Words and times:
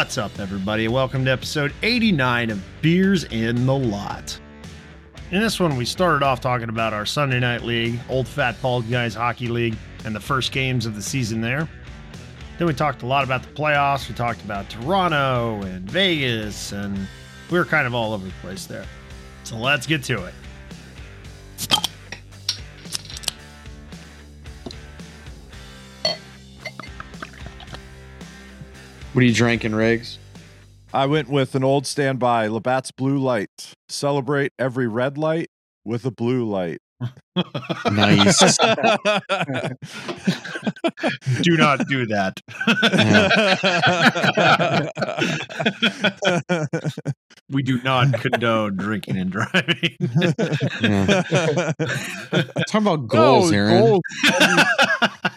What's 0.00 0.16
up, 0.16 0.38
everybody? 0.38 0.88
Welcome 0.88 1.26
to 1.26 1.30
episode 1.30 1.74
89 1.82 2.48
of 2.48 2.64
Beers 2.80 3.24
in 3.24 3.66
the 3.66 3.76
Lot. 3.76 4.40
In 5.30 5.42
this 5.42 5.60
one, 5.60 5.76
we 5.76 5.84
started 5.84 6.24
off 6.24 6.40
talking 6.40 6.70
about 6.70 6.94
our 6.94 7.04
Sunday 7.04 7.38
Night 7.38 7.64
League, 7.64 8.00
Old 8.08 8.26
Fat 8.26 8.56
Bald 8.62 8.90
Guys 8.90 9.14
Hockey 9.14 9.48
League, 9.48 9.76
and 10.06 10.16
the 10.16 10.20
first 10.20 10.52
games 10.52 10.86
of 10.86 10.94
the 10.94 11.02
season 11.02 11.42
there. 11.42 11.68
Then 12.56 12.66
we 12.66 12.72
talked 12.72 13.02
a 13.02 13.06
lot 13.06 13.24
about 13.24 13.42
the 13.42 13.50
playoffs. 13.50 14.08
We 14.08 14.14
talked 14.14 14.40
about 14.40 14.70
Toronto 14.70 15.60
and 15.64 15.88
Vegas, 15.90 16.72
and 16.72 17.06
we 17.50 17.58
were 17.58 17.66
kind 17.66 17.86
of 17.86 17.94
all 17.94 18.14
over 18.14 18.24
the 18.24 18.32
place 18.40 18.64
there. 18.64 18.86
So 19.44 19.58
let's 19.58 19.86
get 19.86 20.02
to 20.04 20.24
it. 20.24 20.32
What 29.12 29.22
are 29.22 29.26
you 29.26 29.34
drinking, 29.34 29.74
Riggs? 29.74 30.18
I 30.92 31.06
went 31.06 31.28
with 31.28 31.54
an 31.54 31.64
old 31.64 31.86
standby, 31.86 32.46
Labatt's 32.48 32.90
Blue 32.92 33.18
Light. 33.18 33.74
Celebrate 33.88 34.52
every 34.58 34.86
red 34.88 35.16
light 35.18 35.48
with 35.84 36.04
a 36.04 36.10
blue 36.10 36.44
light. 36.48 36.78
Nice. 37.90 38.38
Do 41.40 41.56
not 41.56 41.86
do 41.88 42.04
that. 42.06 42.34
we 47.50 47.62
do 47.62 47.80
not 47.82 48.12
condone 48.20 48.76
drinking 48.76 49.16
and 49.16 49.30
driving. 49.30 49.96
Yeah. 50.82 51.22
Talking 52.68 52.86
about 52.86 53.08
goals, 53.08 53.50
Oh, 53.50 53.54
Aaron. 53.54 53.80
goals. 53.80 54.02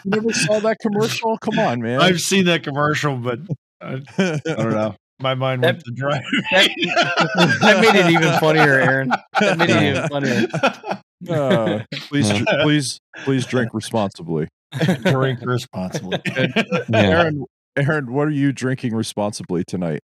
you 0.04 0.10
never 0.10 0.32
saw 0.32 0.60
that 0.60 0.76
commercial? 0.82 1.38
Come 1.38 1.58
on, 1.58 1.80
man. 1.80 2.00
I've 2.02 2.20
seen 2.20 2.44
that 2.46 2.62
commercial, 2.64 3.16
but 3.16 3.38
I, 3.84 4.02
I 4.18 4.54
don't 4.54 4.70
know. 4.70 4.94
My 5.20 5.34
mind 5.34 5.62
went 5.62 5.80
to 5.84 5.92
driving. 5.92 6.24
that 6.50 7.78
made 7.80 7.94
it 7.94 8.10
even 8.10 8.38
funnier, 8.40 8.80
Aaron. 8.80 9.12
That 9.40 9.58
made 9.58 9.70
it 9.70 9.82
even 9.82 10.08
funnier. 10.08 10.46
Uh, 11.28 11.84
please, 12.08 12.30
please, 12.62 12.98
please 13.24 13.46
drink 13.46 13.72
responsibly. 13.72 14.48
Drink 15.04 15.40
responsibly. 15.42 16.20
Yeah. 16.26 16.48
Aaron, 16.92 17.44
Aaron, 17.76 18.12
what 18.12 18.26
are 18.26 18.32
you 18.32 18.52
drinking 18.52 18.94
responsibly 18.94 19.62
tonight? 19.64 20.00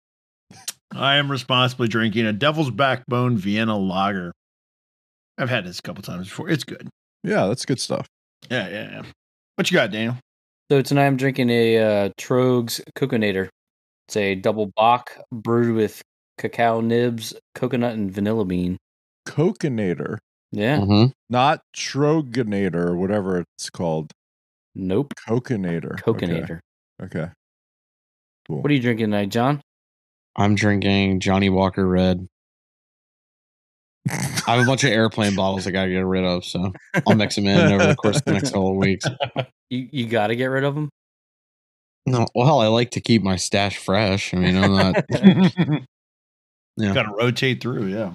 I 0.94 1.16
am 1.16 1.32
responsibly 1.32 1.88
drinking 1.88 2.26
a 2.26 2.34
Devil's 2.34 2.72
Backbone 2.72 3.38
Vienna 3.38 3.78
Lager. 3.78 4.34
I've 5.38 5.50
had 5.50 5.66
this 5.66 5.80
a 5.80 5.82
couple 5.82 6.04
times 6.04 6.28
before. 6.28 6.50
It's 6.50 6.64
good. 6.64 6.90
Yeah, 7.24 7.48
that's 7.48 7.66
good 7.66 7.80
stuff. 7.80 8.08
Yeah, 8.50 8.68
yeah, 8.68 8.92
yeah. 8.92 9.02
What 9.56 9.72
you 9.72 9.76
got, 9.76 9.92
Daniel? 9.92 10.18
So 10.70 10.82
tonight 10.82 11.08
I'm 11.08 11.18
drinking 11.18 11.50
a 11.50 11.78
uh, 11.78 12.10
Troegs 12.20 12.82
Coconator. 12.98 13.50
It's 14.08 14.16
a 14.16 14.36
double 14.36 14.68
bock 14.76 15.12
brewed 15.32 15.76
with 15.76 16.02
cacao 16.38 16.80
nibs, 16.82 17.34
coconut, 17.56 17.94
and 17.94 18.10
vanilla 18.12 18.46
bean. 18.46 18.78
Coconator, 19.28 20.18
Yeah. 20.52 20.78
Mhm. 20.80 21.12
not 21.30 21.62
Troegenator 21.76 22.76
or 22.76 22.96
whatever 22.98 23.44
it's 23.58 23.70
called. 23.70 24.12
Nope. 24.76 25.14
Coconator. 25.28 26.00
Coconator. 26.00 26.60
Okay. 27.04 27.20
okay. 27.20 27.32
Cool. 28.48 28.62
What 28.62 28.72
are 28.72 28.74
you 28.74 28.80
drinking 28.82 29.08
tonight, 29.08 29.30
John? 29.30 29.60
I'm 30.38 30.56
drinking 30.56 31.20
Johnnie 31.20 31.50
Walker 31.50 31.86
Red. 31.86 32.28
I 34.10 34.56
have 34.56 34.64
a 34.64 34.66
bunch 34.66 34.86
of 34.86 34.92
airplane 34.92 35.36
bottles 35.36 35.68
I 35.68 35.72
got 35.72 35.86
to 35.86 35.90
get 35.92 36.06
rid 36.06 36.24
of, 36.24 36.46
so 36.46 36.72
I'll 37.06 37.16
mix 37.16 37.36
them 37.36 37.48
in 37.48 37.74
over 37.74 37.88
the 37.88 37.96
course 37.96 38.18
of 38.18 38.24
the 38.26 38.34
next 38.34 38.52
couple 38.54 38.72
of 38.72 38.78
weeks. 38.78 39.04
You 39.70 39.90
you 39.92 40.08
got 40.08 40.28
to 40.28 40.36
get 40.38 40.46
rid 40.46 40.64
of 40.64 40.76
them. 40.76 40.90
No, 42.08 42.26
well, 42.34 42.60
I 42.62 42.68
like 42.68 42.92
to 42.92 43.02
keep 43.02 43.22
my 43.22 43.36
stash 43.36 43.78
fresh. 43.78 44.34
I 44.34 44.38
mean, 44.38 44.58
I'm 44.58 44.74
not. 44.74 45.06
Yeah. 46.80 46.94
Got 46.94 47.04
to 47.04 47.12
rotate 47.12 47.60
through. 47.60 47.88
Yeah. 47.88 48.14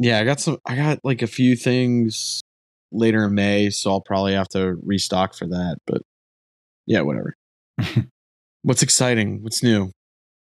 Yeah, 0.00 0.18
I 0.18 0.24
got 0.24 0.40
some. 0.40 0.58
I 0.66 0.74
got 0.74 0.98
like 1.04 1.22
a 1.22 1.28
few 1.28 1.54
things 1.54 2.40
later 2.90 3.26
in 3.26 3.34
May, 3.36 3.70
so 3.70 3.92
I'll 3.92 4.00
probably 4.00 4.34
have 4.34 4.48
to 4.48 4.74
restock 4.84 5.34
for 5.36 5.46
that. 5.46 5.76
But 5.86 6.02
yeah, 6.86 7.02
whatever. 7.02 7.34
What's 8.62 8.82
exciting? 8.82 9.40
What's 9.44 9.62
new? 9.62 9.92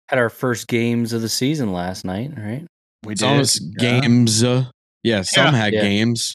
Had 0.08 0.18
our 0.18 0.30
first 0.30 0.70
games 0.70 1.12
of 1.12 1.22
the 1.22 1.28
season 1.28 1.74
last 1.74 2.06
night. 2.06 2.32
Right. 2.38 2.66
We 3.04 3.16
did. 3.16 3.20
Some 3.20 3.34
of 3.34 3.40
us 3.42 3.60
Yeah. 3.80 4.00
games. 4.00 4.42
Uh, 4.42 4.66
yeah, 5.04 5.22
some 5.24 5.54
Yeah. 5.54 5.60
had 5.60 5.74
Yeah. 5.74 5.82
games. 5.82 6.34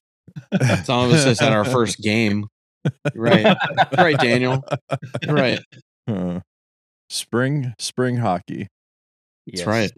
Some 0.84 1.06
of 1.06 1.12
us 1.12 1.24
just 1.24 1.40
had 1.40 1.52
our 1.54 1.64
first 1.64 1.96
game. 1.98 2.44
Right, 3.16 3.56
right, 3.98 4.18
Daniel. 4.20 4.62
Right. 5.26 5.58
Uh, 6.10 6.40
spring 7.08 7.74
spring 7.78 8.16
hockey. 8.16 8.66
That's 9.46 9.66
right. 9.66 9.90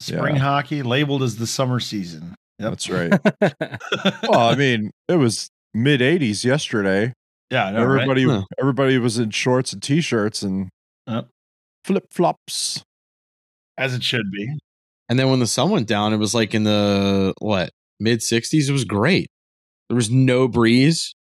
Spring 0.00 0.36
Yeah. 0.36 0.42
hockey 0.42 0.82
labeled 0.82 1.22
as 1.22 1.36
the 1.36 1.46
summer 1.46 1.80
season. 1.80 2.34
Yep. 2.58 2.70
That's 2.70 2.88
right. 2.88 3.12
well, 4.28 4.48
I 4.50 4.54
mean, 4.54 4.90
it 5.08 5.16
was 5.16 5.48
mid 5.72 6.00
'80s 6.00 6.44
yesterday. 6.44 7.12
Yeah, 7.50 7.66
I 7.66 7.70
know, 7.72 7.84
right? 7.84 8.02
everybody, 8.02 8.24
Huh. 8.24 8.42
everybody 8.58 8.98
was 8.98 9.18
in 9.18 9.30
shorts 9.30 9.72
and 9.72 9.82
t-shirts 9.82 10.42
and 10.42 10.68
Yep. 11.06 11.28
flip 11.84 12.04
flops. 12.12 12.82
as 13.76 13.92
it 13.94 14.04
should 14.04 14.30
be. 14.30 14.48
And 15.08 15.18
then 15.18 15.28
when 15.30 15.40
the 15.40 15.46
sun 15.48 15.68
went 15.70 15.88
down, 15.88 16.12
it 16.12 16.16
was 16.18 16.32
like 16.34 16.54
in 16.54 16.62
the 16.64 17.34
what 17.40 17.70
mid 17.98 18.20
60s. 18.20 18.68
It 18.68 18.72
was 18.72 18.84
great. 18.84 19.26
There 19.88 19.96
was 19.96 20.10
no 20.10 20.46
breeze. 20.48 21.12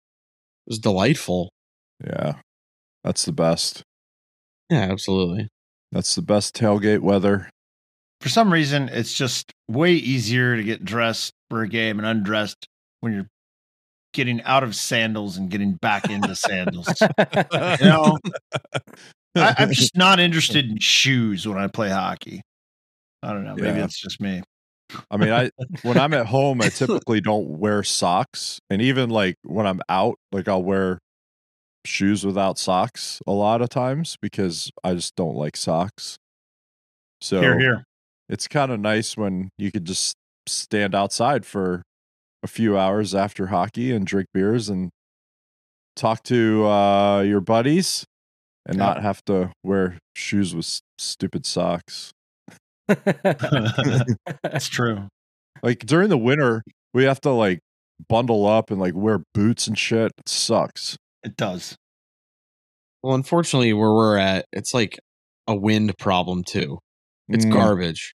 It 0.68 0.72
was 0.72 0.80
delightful. 0.80 1.52
Yeah, 2.06 2.36
that's 3.04 3.26
the 3.26 3.32
best. 3.32 3.82
Yeah, 4.74 4.88
absolutely. 4.92 5.50
That's 5.92 6.16
the 6.16 6.24
best 6.24 6.56
tailgate 6.56 7.02
weather. 7.02 7.48
For 8.22 8.30
some 8.30 8.52
reason, 8.52 8.90
it's 8.90 9.14
just 9.14 9.52
way 9.68 9.92
easier 9.94 10.56
to 10.56 10.64
get 10.64 10.84
dressed 10.84 11.32
for 11.52 11.62
a 11.62 11.68
game 11.68 12.00
and 12.00 12.08
undressed 12.08 12.66
when 13.02 13.14
you're 13.14 13.28
getting 14.14 14.42
out 14.44 14.64
of 14.64 14.76
sandals 14.76 15.38
and 15.38 15.52
getting 15.52 15.74
back 15.74 16.10
into 16.10 16.36
sandals. 16.36 16.88
You 17.82 17.86
know, 17.86 18.18
I, 19.36 19.56
I'm 19.60 19.72
just 19.72 19.96
not 19.96 20.20
interested 20.20 20.68
in 20.70 20.80
shoes 20.80 21.48
when 21.48 21.58
I 21.60 21.68
play 21.68 21.90
hockey. 21.90 22.42
I 23.22 23.34
don't 23.34 23.44
know. 23.44 23.56
Maybe 23.56 23.78
Yeah. 23.78 23.86
it's 23.86 24.00
just 24.00 24.20
me. 24.20 24.42
I 25.12 25.18
mean, 25.18 25.30
I 25.30 25.52
when 25.84 25.98
I'm 26.00 26.14
at 26.16 26.26
home, 26.26 26.62
I 26.62 26.70
typically 26.70 27.22
don't 27.22 27.60
wear 27.60 27.84
socks, 27.84 28.60
and 28.72 28.82
even 28.82 29.12
like 29.12 29.36
when 29.44 29.68
I'm 29.68 29.82
out, 29.90 30.16
like 30.32 30.48
I'll 30.48 30.64
wear 30.64 30.98
shoes 31.86 32.26
without 32.26 32.58
socks 32.58 33.22
a 33.28 33.32
lot 33.32 33.62
of 33.62 33.70
times 33.70 34.18
because 34.22 34.72
I 34.84 34.94
just 34.94 35.16
don't 35.16 35.36
like 35.36 35.58
socks. 35.58 36.18
So 37.22 37.40
Here, 37.42 37.60
here. 37.60 37.84
it's 38.30 38.48
kind 38.48 38.72
of 38.72 38.80
nice 38.80 39.16
when 39.18 39.50
you 39.58 39.72
could 39.72 39.86
just 39.86 40.16
stand 40.48 40.94
outside 40.96 41.46
for 41.46 41.82
a 42.44 42.48
few 42.48 42.78
hours 42.78 43.16
after 43.16 43.48
hockey 43.48 43.92
and 43.92 44.06
drink 44.06 44.28
beers 44.34 44.68
and 44.70 44.90
talk 45.96 46.24
to 46.24 46.66
uh, 46.66 47.22
your 47.22 47.40
buddies 47.42 48.04
and 48.66 48.78
Yeah. 48.78 48.86
not 48.86 49.02
have 49.02 49.24
to 49.26 49.52
wear 49.64 49.98
shoes 50.16 50.54
with 50.56 50.80
stupid 50.98 51.46
socks. 51.46 52.12
That's 52.88 54.68
true. 54.68 55.08
Like 55.62 55.80
during 55.80 56.10
the 56.10 56.18
winter, 56.18 56.64
we 56.94 57.04
have 57.06 57.22
to 57.22 57.30
like 57.32 57.60
bundle 58.10 58.46
up 58.46 58.72
and 58.72 58.80
like 58.80 58.94
wear 58.96 59.24
boots 59.34 59.68
and 59.68 59.78
shit. 59.78 60.12
It 60.18 60.28
sucks. 60.28 60.98
It 61.24 61.38
does. 61.38 61.76
Well, 63.02 63.16
unfortunately, 63.16 63.74
where 63.74 63.92
we're 63.94 64.18
at, 64.18 64.46
it's 64.54 64.74
like 64.74 65.00
a 65.48 65.56
wind 65.56 65.98
problem 65.98 66.44
too. 66.44 66.80
It's 67.30 67.46
Mm. 67.46 67.52
garbage. 67.54 68.14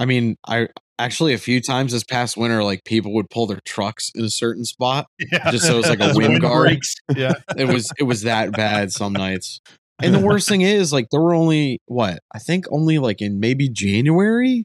I 0.00 0.04
mean, 0.04 0.36
I 0.46 0.68
actually 0.98 1.32
a 1.34 1.38
few 1.38 1.60
times 1.60 1.92
this 1.92 2.04
past 2.04 2.36
winter, 2.36 2.62
like 2.64 2.84
people 2.84 3.14
would 3.14 3.30
pull 3.30 3.46
their 3.46 3.60
trucks 3.64 4.10
in 4.14 4.24
a 4.24 4.30
certain 4.30 4.64
spot. 4.64 5.06
Yeah. 5.32 5.50
Just 5.50 5.66
so 5.66 5.78
it's 5.78 5.88
like 5.88 6.00
a 6.00 6.04
As 6.06 6.16
wind 6.16 6.40
guard. 6.40 6.66
breaks. 6.68 6.94
Yeah. 7.16 7.34
It 7.56 7.66
was 7.66 7.90
it 7.98 8.04
was 8.04 8.22
that 8.22 8.52
bad 8.52 8.92
some 8.92 9.12
nights. 9.12 9.60
And 10.00 10.14
the 10.14 10.20
worst 10.20 10.48
thing 10.48 10.62
is, 10.62 10.92
like, 10.92 11.06
there 11.10 11.20
were 11.20 11.34
only 11.34 11.80
what 11.86 12.20
I 12.32 12.38
think 12.38 12.66
only 12.70 12.98
like 12.98 13.20
in 13.20 13.40
maybe 13.40 13.68
January, 13.68 14.64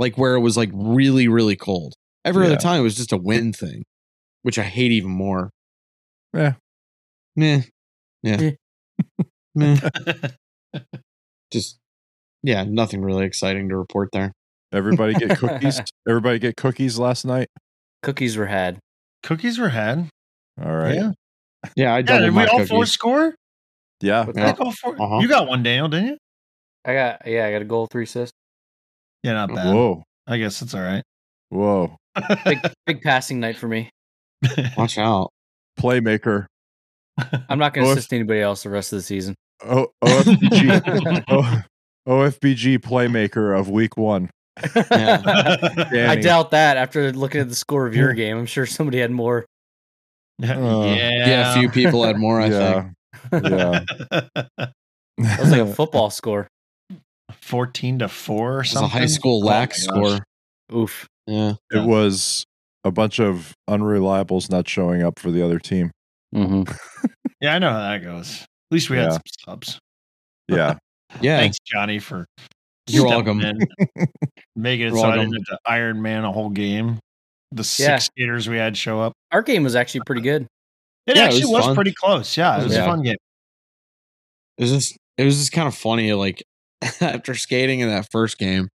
like 0.00 0.18
where 0.18 0.34
it 0.34 0.40
was 0.40 0.56
like 0.56 0.70
really 0.72 1.28
really 1.28 1.56
cold. 1.56 1.94
Every 2.24 2.44
Yeah. 2.46 2.52
other 2.52 2.60
time 2.60 2.80
it 2.80 2.84
was 2.84 2.96
just 2.96 3.12
a 3.12 3.16
wind 3.16 3.56
thing, 3.56 3.84
which 4.42 4.58
I 4.58 4.62
hate 4.64 4.90
even 4.92 5.10
more. 5.10 5.50
Yeah. 6.32 6.54
Meh. 7.36 7.62
Meh. 8.22 8.52
Just 11.52 11.78
yeah, 12.42 12.64
nothing 12.64 13.00
really 13.02 13.24
exciting 13.24 13.68
to 13.68 13.76
report 13.76 14.10
there. 14.12 14.32
Everybody 14.72 15.14
get 15.14 15.38
cookies. 15.38 15.80
Everybody 16.08 16.38
get 16.38 16.56
cookies 16.56 16.98
last 16.98 17.24
night. 17.24 17.48
Cookies 18.02 18.36
were 18.36 18.46
had. 18.46 18.78
Cookies 19.22 19.58
were 19.58 19.68
had. 19.70 20.08
All 20.62 20.74
right. 20.76 20.94
Yeah. 20.94 21.10
Yeah, 21.76 21.94
I 21.94 21.98
Yeah, 21.98 22.02
doubled 22.02 22.24
did 22.24 22.34
my 22.34 22.42
we 22.44 22.48
all 22.48 22.56
cookies. 22.58 22.68
four 22.70 22.86
score? 22.86 23.34
Yeah. 24.00 24.26
I 24.28 24.32
think 24.32 24.60
all 24.60 24.72
four. 24.72 25.00
Uh-huh. 25.00 25.18
You 25.20 25.28
got 25.28 25.48
one, 25.48 25.62
Daniel, 25.62 25.88
didn't 25.88 26.06
you? 26.08 26.16
I 26.84 26.94
got 26.94 27.22
yeah, 27.26 27.46
I 27.46 27.52
got 27.52 27.62
a 27.62 27.64
goal, 27.64 27.86
three 27.86 28.04
assists. 28.04 28.34
Yeah, 29.22 29.32
not 29.34 29.54
bad. 29.54 29.72
Whoa. 29.74 30.02
I 30.26 30.36
guess 30.38 30.60
it's 30.60 30.74
all 30.74 30.82
right. 30.82 31.02
Whoa. 31.48 31.96
Big 32.44 32.58
big 32.86 33.00
passing 33.00 33.40
night 33.40 33.56
for 33.56 33.68
me. 33.68 33.88
Watch 34.76 34.98
out. 34.98 35.30
Playmaker. 35.80 36.46
I'm 37.48 37.58
not 37.58 37.74
going 37.74 37.84
to 37.84 37.90
Oh, 37.90 37.92
assist 37.92 38.12
anybody 38.12 38.40
else 38.40 38.62
the 38.64 38.70
rest 38.70 38.92
of 38.92 38.98
the 38.98 39.02
season. 39.02 39.34
O- 39.64 39.88
OFBG. 40.04 41.24
O- 41.28 41.62
OFBG 42.08 42.78
playmaker 42.78 43.58
of 43.58 43.70
week 43.70 43.96
one. 43.96 44.30
Yeah. 44.74 45.22
I 46.10 46.16
doubt 46.16 46.50
that 46.50 46.76
after 46.76 47.12
looking 47.12 47.40
at 47.40 47.48
the 47.48 47.54
score 47.54 47.86
of 47.86 47.94
your 47.96 48.12
game. 48.12 48.36
I'm 48.36 48.46
sure 48.46 48.66
somebody 48.66 48.98
had 48.98 49.10
more. 49.10 49.46
yeah. 50.38 50.58
Uh, 50.58 50.84
yeah, 50.86 51.50
a 51.52 51.58
few 51.58 51.70
people 51.70 52.04
had 52.04 52.18
more, 52.18 52.40
I 52.40 52.46
yeah. 52.48 52.82
think. 53.30 53.44
Yeah. 53.44 53.84
That 54.10 55.40
was 55.40 55.50
like 55.50 55.60
a 55.60 55.66
football 55.74 56.10
score. 56.10 56.48
14 57.40 58.00
to 58.00 58.08
4 58.08 58.36
or 58.36 58.52
It 58.54 58.58
was 58.58 58.74
a 58.74 58.86
high 58.86 59.06
school 59.06 59.42
Oh 59.42 59.46
lack 59.46 59.70
my 59.70 59.74
score. 59.76 60.18
Oof. 60.74 61.06
Yeah. 61.26 61.54
It 61.70 61.84
was 61.86 62.44
a 62.84 62.90
bunch 62.90 63.18
of 63.20 63.54
unreliables 63.68 64.50
not 64.50 64.68
showing 64.68 65.02
up 65.02 65.18
for 65.18 65.30
the 65.30 65.42
other 65.42 65.58
team. 65.58 65.90
Mm-hmm. 66.34 66.72
Yeah, 67.40 67.54
I 67.54 67.58
know 67.58 67.70
how 67.70 67.78
that 67.78 68.02
goes. 68.02 68.42
At 68.42 68.46
least 68.74 68.90
we 68.90 68.96
had 68.96 69.12
some 69.12 69.22
subs. 69.46 69.78
Yeah. 70.48 70.74
Yeah. 71.20 71.38
Thanks, 71.38 71.58
Johnny, 71.64 72.00
for 72.00 72.26
You're 72.88 73.06
stepping 73.06 73.38
welcome. 73.38 73.40
in, 73.96 74.06
making 74.56 74.86
it 74.88 74.90
You're 74.90 74.98
so 74.98 75.04
I 75.10 75.16
didn't 75.16 75.34
have 75.34 75.44
to 75.44 75.58
Iron 75.64 76.02
Man 76.02 76.24
a 76.24 76.32
whole 76.32 76.50
game. 76.50 76.98
The 77.52 77.62
six 77.62 77.86
Yeah. 77.88 77.98
skaters 77.98 78.48
we 78.48 78.56
had 78.56 78.76
show 78.76 79.00
up. 79.00 79.12
Our 79.30 79.42
game 79.42 79.62
was 79.62 79.76
actually 79.76 80.00
pretty 80.06 80.22
good. 80.22 80.48
It 81.06 81.14
Yeah, 81.16 81.22
it 81.22 81.26
actually 81.26 81.44
was 81.52 81.66
was, 81.68 81.74
pretty 81.76 81.92
close. 81.92 82.36
Yeah, 82.36 82.60
it 82.60 82.64
was 82.64 82.74
a 82.74 82.84
fun 82.84 83.02
game. 83.02 83.16
it 84.58 84.62
was 84.62 84.72
just 84.72 84.96
it 85.16 85.24
was 85.24 85.38
just 85.38 85.52
kind 85.52 85.68
of 85.68 85.74
funny 85.76 86.12
like 86.14 86.42
after 87.00 87.36
skating 87.36 87.78
in 87.78 87.88
that 87.90 88.08
first 88.10 88.38
game 88.38 88.68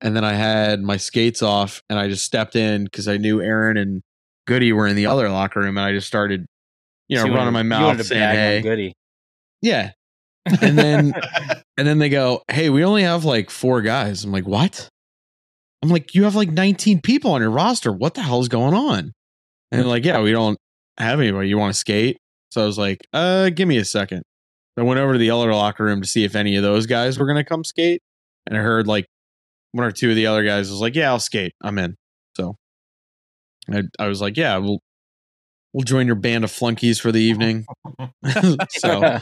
and 0.00 0.16
then 0.16 0.24
i 0.24 0.32
had 0.32 0.80
my 0.82 0.96
skates 0.96 1.42
off 1.42 1.80
and 1.88 1.98
i 1.98 2.08
just 2.08 2.24
stepped 2.24 2.56
in 2.56 2.84
because 2.84 3.06
i 3.08 3.16
knew 3.16 3.40
aaron 3.40 3.76
and 3.76 4.02
goody 4.48 4.72
were 4.72 4.86
in 4.86 4.96
the 4.96 5.06
other 5.06 5.28
locker 5.28 5.60
room 5.60 5.76
and 5.78 5.86
i 5.86 5.92
just 5.92 6.06
started 6.08 6.44
you 7.08 7.16
know 7.16 7.22
So 7.22 7.28
running 7.28 7.38
wanted- 7.38 7.50
my 7.52 7.62
mouth 7.62 8.04
saying 8.04 8.34
hey 8.34 8.60
Goody. 8.62 8.92
yeah 9.62 9.92
and 10.62 10.78
then 10.78 11.12
and 11.76 11.86
then 11.88 11.98
they 11.98 12.08
go 12.08 12.42
hey 12.50 12.70
we 12.70 12.84
only 12.84 13.02
have 13.02 13.24
like 13.24 13.50
four 13.50 13.82
guys 13.82 14.24
i'm 14.24 14.32
like 14.32 14.46
what 14.46 14.88
i'm 15.82 15.88
like 15.90 16.14
you 16.14 16.24
have 16.24 16.34
like 16.34 16.50
19 16.50 17.00
people 17.02 17.32
on 17.32 17.40
your 17.40 17.50
roster 17.50 17.92
what 17.92 18.14
the 18.14 18.22
hell's 18.22 18.48
going 18.48 18.74
on 18.74 19.12
and 19.72 19.88
like 19.88 20.04
yeah 20.04 20.20
we 20.20 20.32
don't 20.32 20.58
have 20.98 21.20
anybody 21.20 21.48
you 21.48 21.58
want 21.58 21.72
to 21.74 21.78
skate 21.78 22.18
so 22.50 22.62
i 22.62 22.66
was 22.66 22.78
like 22.78 22.98
uh 23.12 23.50
give 23.50 23.68
me 23.68 23.76
a 23.78 23.84
second 23.84 24.22
I 24.76 24.82
went 24.82 25.00
over 25.00 25.14
to 25.14 25.18
the 25.18 25.30
other 25.30 25.52
locker 25.52 25.82
room 25.82 26.02
to 26.02 26.06
see 26.06 26.22
if 26.22 26.36
any 26.36 26.54
of 26.54 26.62
those 26.62 26.86
guys 26.86 27.18
were 27.18 27.26
going 27.26 27.34
to 27.34 27.42
come 27.42 27.64
skate. 27.64 28.00
And 28.46 28.56
I 28.56 28.62
heard 28.62 28.86
like 28.86 29.06
one 29.72 29.84
or 29.84 29.90
two 29.90 30.10
of 30.10 30.14
the 30.14 30.28
other 30.28 30.44
guys 30.44 30.70
was 30.70 30.78
like, 30.80 30.94
yeah, 30.94 31.08
I'll 31.08 31.18
skate. 31.18 31.52
I'm 31.60 31.78
in. 31.78 31.96
So 32.36 32.54
I, 33.68 33.82
I 33.98 34.06
was 34.06 34.20
like, 34.20 34.36
yeah, 34.36 34.56
we'll, 34.58 34.78
we'll 35.72 35.84
join 35.84 36.06
your 36.06 36.16
band 36.16 36.44
of 36.44 36.50
flunkies 36.50 36.98
for 37.00 37.12
the 37.12 37.20
evening. 37.20 37.66
so, 38.70 39.18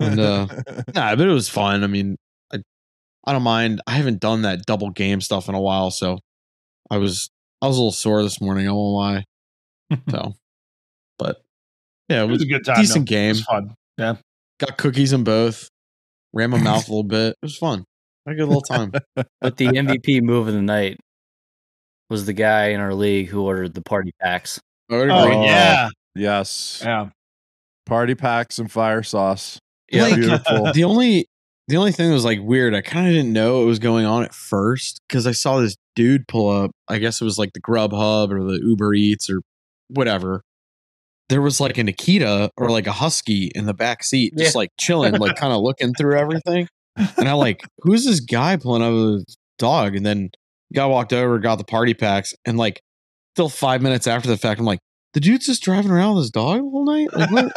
and, 0.00 0.20
uh, 0.20 0.46
nah, 0.94 1.16
but 1.16 1.20
it 1.26 1.32
was 1.32 1.48
fun. 1.48 1.84
I 1.84 1.86
mean, 1.86 2.16
I, 2.52 2.58
I 3.24 3.32
don't 3.32 3.42
mind. 3.42 3.80
I 3.86 3.92
haven't 3.92 4.20
done 4.20 4.42
that 4.42 4.66
double 4.66 4.90
game 4.90 5.20
stuff 5.20 5.48
in 5.48 5.54
a 5.54 5.60
while. 5.60 5.90
So 5.90 6.18
I 6.90 6.98
was, 6.98 7.28
I 7.62 7.66
was 7.68 7.76
a 7.76 7.80
little 7.80 7.92
sore 7.92 8.22
this 8.22 8.40
morning. 8.40 8.68
I 8.68 8.72
won't 8.72 8.94
lie. 8.94 9.24
So, 10.10 10.34
but 11.18 11.36
yeah, 12.08 12.24
It 12.24 12.28
was 12.28 12.42
a 12.42 12.46
good 12.46 12.64
time. 12.64 12.76
decent 12.80 13.08
though. 13.08 13.14
It 13.14 13.18
game. 13.18 13.28
was 13.30 13.42
fun. 13.44 13.74
Yeah. 13.98 14.16
got 14.58 14.76
cookies 14.76 15.12
in 15.12 15.22
both. 15.24 15.68
Ran 16.32 16.50
my 16.50 16.58
mouth 16.60 16.88
a 16.88 16.90
little 16.90 17.04
bit. 17.04 17.30
It 17.30 17.38
was 17.46 17.56
fun. 17.56 17.84
I 18.26 18.30
Had 18.30 18.34
a 18.34 18.38
good 18.40 18.48
little 18.48 18.62
time. 18.62 18.90
But 19.40 19.56
the 19.56 19.66
MVP 19.66 20.22
move 20.22 20.48
of 20.48 20.54
the 20.54 20.60
night 20.62 20.98
was 22.10 22.26
the 22.26 22.32
guy 22.32 22.68
in 22.70 22.80
our 22.80 22.94
league 22.94 23.28
who 23.28 23.42
ordered 23.42 23.74
the 23.74 23.82
party 23.82 24.10
packs. 24.20 24.60
I 24.90 24.96
would 24.96 25.10
Oh, 25.10 25.42
yeah. 25.44 25.88
Yes. 26.14 26.80
Yeah. 26.84 27.10
Party 27.84 28.14
packs 28.14 28.58
and 28.58 28.70
fire 28.70 29.02
sauce. 29.02 29.58
Like, 29.92 30.16
Beautiful. 30.16 30.72
the 30.74 30.84
only 30.84 31.26
the 31.68 31.76
only 31.76 31.92
thing 31.92 32.08
that 32.08 32.14
was 32.14 32.24
like 32.24 32.40
weird, 32.42 32.74
I 32.74 32.80
kind 32.80 33.06
of 33.08 33.12
didn't 33.12 33.32
know 33.32 33.62
it 33.62 33.66
was 33.66 33.78
going 33.80 34.06
on 34.06 34.22
at 34.24 34.34
first 34.34 35.00
because 35.08 35.26
I 35.26 35.32
saw 35.32 35.58
this 35.60 35.76
dude 35.96 36.28
pull 36.28 36.48
up. 36.48 36.70
I 36.88 36.98
guess 36.98 37.20
it 37.20 37.24
was 37.24 37.38
like 37.38 37.52
the 37.54 37.60
Grubhub 37.60 38.30
or 38.30 38.42
the 38.44 38.60
Uber 38.64 38.94
Eats 38.94 39.28
or 39.30 39.40
whatever. 39.88 40.42
There 41.28 41.42
was 41.42 41.60
like 41.60 41.76
an 41.78 41.88
Akita 41.88 42.50
or 42.56 42.70
like 42.70 42.86
a 42.86 42.92
husky 42.92 43.50
in 43.54 43.66
the 43.66 43.74
back 43.74 44.04
seat, 44.04 44.34
just 44.38 44.54
Yeah. 44.54 44.58
like 44.58 44.70
chilling, 44.78 45.14
like 45.14 45.34
kind 45.40 45.52
of 45.52 45.60
looking 45.60 45.92
through 45.92 46.16
everything. 46.18 46.68
And 47.16 47.28
I 47.28 47.32
like, 47.32 47.62
who's 47.80 48.04
this 48.04 48.20
guy 48.20 48.56
pulling 48.56 48.82
up 48.82 48.92
with 48.92 49.26
his 49.26 49.36
dog? 49.58 49.96
And 49.96 50.06
then 50.06 50.30
guy 50.72 50.86
walked 50.86 51.12
over, 51.12 51.38
got 51.40 51.56
the 51.56 51.64
party 51.64 51.94
packs, 51.94 52.32
and 52.44 52.56
like 52.56 52.80
still 53.36 53.48
five 53.50 53.82
minutes 53.82 54.06
after 54.06 54.28
the 54.30 54.38
fact, 54.38 54.58
I'm 54.58 54.64
like, 54.66 54.78
the 55.12 55.20
dude's 55.20 55.44
just 55.46 55.62
driving 55.62 55.90
around 55.90 56.14
with 56.14 56.24
his 56.24 56.30
dog 56.30 56.56
the 56.62 56.70
whole 56.70 56.84
night? 56.86 57.08
Like 57.12 57.30
what, 57.30 57.52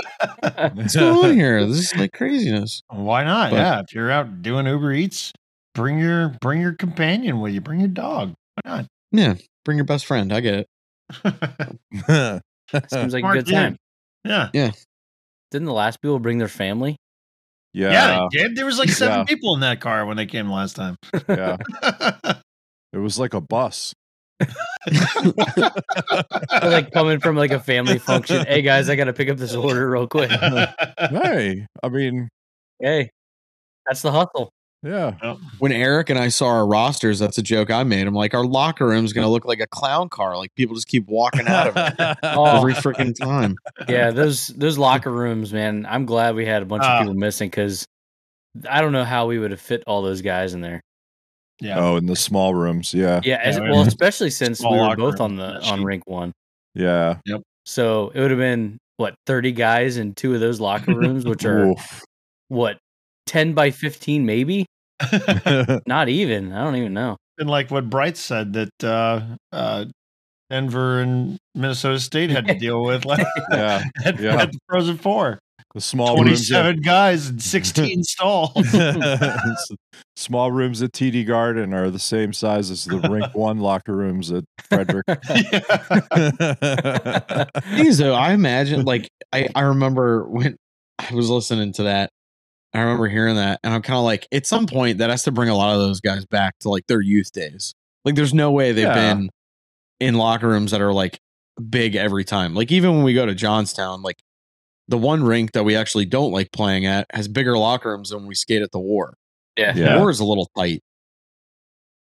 what's 0.75 0.93
going 0.95 1.25
on 1.31 1.35
here? 1.35 1.65
This 1.65 1.93
is 1.93 1.95
like 1.95 2.11
craziness. 2.11 2.81
Why 2.89 3.23
not? 3.23 3.51
But- 3.51 3.57
yeah. 3.57 3.79
If 3.79 3.93
you're 3.95 4.11
out 4.11 4.41
doing 4.41 4.65
Uber 4.67 4.91
Eats, 4.91 5.31
bring 5.73 5.97
your 5.99 6.35
bring 6.41 6.59
your 6.59 6.73
companion 6.73 7.39
with 7.39 7.53
you. 7.53 7.61
Bring 7.61 7.79
your 7.79 7.87
dog. 7.89 8.33
Why 8.63 8.71
not? 8.71 8.85
Yeah, 9.13 9.35
bring 9.63 9.77
your 9.77 9.85
best 9.85 10.05
friend. 10.05 10.33
I 10.33 10.41
get 10.41 10.53
it. 10.55 10.67
Seems 12.91 13.13
like 13.13 13.21
Smart 13.21 13.37
a 13.37 13.39
good 13.39 13.45
dude. 13.45 13.53
time. 13.55 13.77
yeah. 14.25 14.49
Yeah. 14.53 14.71
Didn't 15.51 15.65
the 15.65 15.73
last 15.73 16.01
people 16.01 16.19
bring 16.19 16.37
their 16.37 16.47
family? 16.49 16.95
yeah. 17.73 17.91
Yeah, 17.91 18.27
they 18.31 18.37
did. 18.37 18.55
There 18.55 18.65
was 18.65 18.77
like 18.79 18.89
seven 18.89 19.19
Yeah. 19.19 19.23
people 19.23 19.53
in 19.55 19.61
that 19.61 19.79
car 19.81 20.05
when 20.05 20.17
they 20.17 20.25
came 20.25 20.49
last 20.51 20.75
time. 20.75 20.95
yeah. 21.27 21.57
It 22.91 22.97
was 22.97 23.19
like 23.19 23.35
a 23.35 23.41
bus. 23.41 23.93
They're 24.87 25.71
like 26.63 26.91
coming 26.91 27.19
from 27.19 27.35
like 27.35 27.51
a 27.51 27.59
family 27.59 27.99
function. 27.99 28.45
Hey 28.45 28.61
guys, 28.61 28.89
I 28.89 28.95
got 28.95 29.05
to 29.05 29.13
pick 29.13 29.29
up 29.29 29.37
this 29.37 29.53
order 29.55 29.89
real 29.89 30.07
quick. 30.07 30.31
hey, 30.31 31.65
I 31.83 31.89
mean, 31.89 32.29
Hey, 32.79 33.11
that's 33.85 34.01
the 34.01 34.11
hustle. 34.11 34.51
yeah. 34.83 35.35
When 35.59 35.71
Eric 35.73 36.09
and 36.09 36.17
I 36.17 36.29
saw 36.29 36.47
our 36.47 36.65
rosters, 36.65 37.19
that's 37.19 37.37
a 37.37 37.41
joke 37.41 37.69
I 37.69 37.83
made. 37.83 38.07
I'm 38.07 38.13
like, 38.13 38.33
our 38.33 38.45
locker 38.45 38.87
room's 38.87 39.11
gonna 39.11 39.27
look 39.29 39.43
like 39.45 39.59
a 39.59 39.67
clown 39.67 40.07
car. 40.09 40.37
Like 40.37 40.55
people 40.55 40.75
just 40.75 40.87
keep 40.87 41.05
walking 41.07 41.47
out 41.47 41.67
of 41.67 41.75
it 41.77 42.17
Oh. 42.23 42.45
every 42.57 42.73
freaking 42.73 43.13
time. 43.15 43.55
Yeah, 43.89 44.11
those 44.11 44.47
those 44.47 44.77
locker 44.77 45.11
rooms, 45.11 45.51
man. 45.51 45.85
I'm 45.89 46.05
glad 46.05 46.35
we 46.35 46.45
had 46.45 46.61
a 46.61 46.65
bunch 46.65 46.83
Ah. 46.85 46.97
of 46.99 47.01
people 47.01 47.15
missing 47.15 47.49
because 47.49 47.85
I 48.69 48.79
don't 48.81 48.93
know 48.93 49.03
how 49.03 49.27
we 49.27 49.37
would 49.39 49.51
have 49.51 49.61
fit 49.61 49.83
all 49.85 50.01
those 50.01 50.21
guys 50.21 50.53
in 50.53 50.61
there. 50.61 50.81
Yeah. 51.61 51.79
Oh, 51.79 51.97
in 51.97 52.05
the 52.05 52.15
small 52.15 52.53
rooms. 52.53 52.93
Yeah. 52.93 53.21
Yeah, 53.23 53.39
as, 53.43 53.59
well, 53.59 53.81
especially 53.81 54.29
since 54.29 54.59
Small 54.59 54.73
we 54.73 54.87
were 54.87 54.95
both 54.95 55.19
on 55.19 55.35
the 55.35 55.59
on 55.65 55.83
rink 55.83 56.03
one. 56.07 56.31
Yeah. 56.75 57.17
Yep. 57.25 57.41
So 57.65 58.11
it 58.13 58.19
would 58.21 58.31
have 58.31 58.39
been 58.39 58.77
what 58.97 59.15
30 59.27 59.51
guys 59.53 59.97
in 59.97 60.13
two 60.13 60.33
of 60.33 60.39
those 60.39 60.59
locker 60.59 60.93
rooms, 60.93 61.25
which 61.25 61.45
are 61.45 61.73
what 62.47 62.77
10 63.27 63.53
by 63.53 63.71
15, 63.71 64.25
maybe 64.25 64.65
not 65.85 66.09
even. 66.09 66.51
I 66.53 66.63
don't 66.63 66.75
even 66.75 66.93
know. 66.93 67.17
and 67.37 67.49
like 67.49 67.71
what 67.71 67.89
Bright 67.89 68.17
said 68.17 68.53
that 68.53 68.83
uh, 68.83 69.21
uh, 69.51 69.85
Denver 70.49 70.99
and 71.01 71.37
Minnesota 71.55 71.99
State 71.99 72.29
had 72.31 72.47
to 72.47 72.55
deal 72.55 72.83
with 72.83 73.05
like, 73.05 73.25
yeah. 73.51 73.83
at, 74.05 74.19
Yeah. 74.19 74.41
at 74.41 74.51
the 74.51 74.59
Frozen 74.67 74.97
Four. 74.97 75.39
The 75.73 75.81
small 75.81 76.15
rooms. 76.17 76.51
At, 76.51 76.61
27 76.63 76.81
guys 76.81 77.29
and 77.29 77.41
16 77.41 78.03
stalls. 78.05 78.51
small 80.15 80.51
rooms 80.51 80.81
at 80.81 80.91
TD 80.91 81.25
Garden 81.27 81.73
are 81.73 81.89
the 81.89 81.99
same 81.99 82.33
size 82.33 82.71
as 82.71 82.85
the 82.85 82.97
Rink 82.99 83.27
One 83.35 83.59
locker 83.59 83.95
rooms 83.95 84.31
at 84.31 84.43
Frederick. 84.69 85.05
Thing 87.69 87.85
is, 87.87 87.97
though, 87.97 88.13
I 88.15 88.33
imagine 88.33 88.85
like 88.85 89.09
I, 89.33 89.47
I 89.55 89.61
remember 89.61 90.27
when 90.27 90.55
I 90.97 91.13
was 91.13 91.29
listening 91.29 91.73
to 91.73 91.83
that. 91.83 92.09
I 92.73 92.81
remember 92.81 93.07
hearing 93.07 93.35
that, 93.37 93.59
and 93.63 93.73
I'm 93.73 93.81
kind 93.81 93.97
of 93.97 94.03
like, 94.03 94.27
at 94.31 94.45
some 94.45 94.67
point, 94.67 94.99
that 94.99 95.09
has 95.09 95.23
to 95.23 95.31
bring 95.31 95.49
a 95.49 95.55
lot 95.55 95.73
of 95.73 95.79
those 95.79 96.01
guys 96.01 96.25
back 96.27 96.53
to 96.59 96.69
like 96.69 96.85
their 96.87 97.01
youth 97.01 97.31
days. 97.31 97.73
Like, 98.05 98.13
there's 98.15 98.33
no 98.33 98.51
way 98.51 98.71
they've 98.73 98.83
Yeah. 98.85 99.13
been 99.15 99.29
in 99.99 100.15
locker 100.15 100.47
rooms 100.47 100.69
that 100.71 100.79
are 100.81 100.93
like 100.93 101.19
big 101.69 101.95
every 101.95 102.23
time. 102.23 102.53
Like, 102.53 102.71
even 102.71 102.93
when 102.95 103.03
we 103.03 103.13
go 103.15 103.25
to 103.25 103.33
Johnstown, 103.33 104.03
like 104.03 104.17
the 104.89 104.97
one 104.97 105.23
rink 105.23 105.53
that 105.53 105.63
we 105.63 105.75
actually 105.75 106.05
don't 106.05 106.31
like 106.31 106.51
playing 106.51 106.85
at 106.85 107.05
has 107.13 107.27
bigger 107.27 107.57
locker 107.57 107.91
rooms 107.91 108.09
than 108.09 108.19
when 108.19 108.27
we 108.27 108.35
skate 108.35 108.61
at 108.61 108.71
the 108.71 108.79
War. 108.79 109.13
Yeah. 109.57 109.73
Yeah. 109.75 109.93
The 109.93 109.99
War 109.99 110.09
is 110.09 110.19
a 110.19 110.25
little 110.25 110.49
tight. 110.57 110.81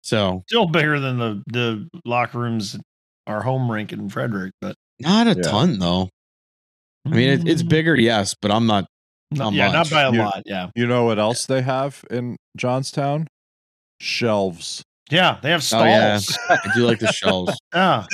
So 0.02 0.44
Still 0.48 0.66
bigger 0.66 0.98
than 1.00 1.18
the, 1.18 1.42
the 1.48 1.88
locker 2.04 2.38
rooms 2.38 2.74
at 2.76 2.80
our 3.26 3.42
home 3.42 3.70
rink 3.70 3.92
in 3.92 4.08
Frederick, 4.08 4.52
but 4.60 4.74
not 4.98 5.26
a 5.26 5.34
Yeah. 5.36 5.42
ton 5.42 5.78
though. 5.78 6.08
I 7.06 7.10
mean, 7.10 7.28
it, 7.28 7.48
it's 7.48 7.62
mm. 7.62 7.68
bigger, 7.68 7.94
yes, 7.96 8.34
but 8.40 8.50
I'm 8.50 8.66
not. 8.66 8.86
Not, 9.32 9.44
not 9.50 9.52
yeah, 9.54 9.70
not 9.70 9.90
by 9.90 10.02
a 10.02 10.12
You- 10.12 10.18
lot. 10.18 10.42
Yeah, 10.46 10.70
You 10.74 10.86
know 10.86 11.04
what 11.04 11.18
else 11.18 11.46
they 11.46 11.62
have 11.62 12.04
in 12.10 12.36
Johnstown? 12.56 13.26
Shelves. 14.00 14.82
yeah, 15.10 15.38
they 15.42 15.50
have 15.50 15.64
Oh, 15.72 15.84
yeah. 15.84 16.18
stalls. 16.18 16.38
I 16.50 16.70
do 16.74 16.86
like 16.86 16.98
the 17.00 17.12
shelves. 17.12 17.58
yeah. 17.74 18.06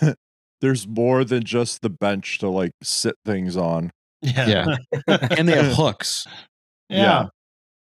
There's 0.64 0.88
more 0.88 1.24
than 1.24 1.44
just 1.44 1.82
the 1.82 1.90
bench 1.90 2.38
to 2.38 2.48
like 2.48 2.72
sit 2.82 3.16
things 3.26 3.54
on. 3.54 3.90
yeah, 4.22 4.76
yeah. 5.06 5.18
and 5.36 5.46
they 5.46 5.52
have 5.62 5.74
hooks. 5.76 6.24
yeah, 6.88 7.26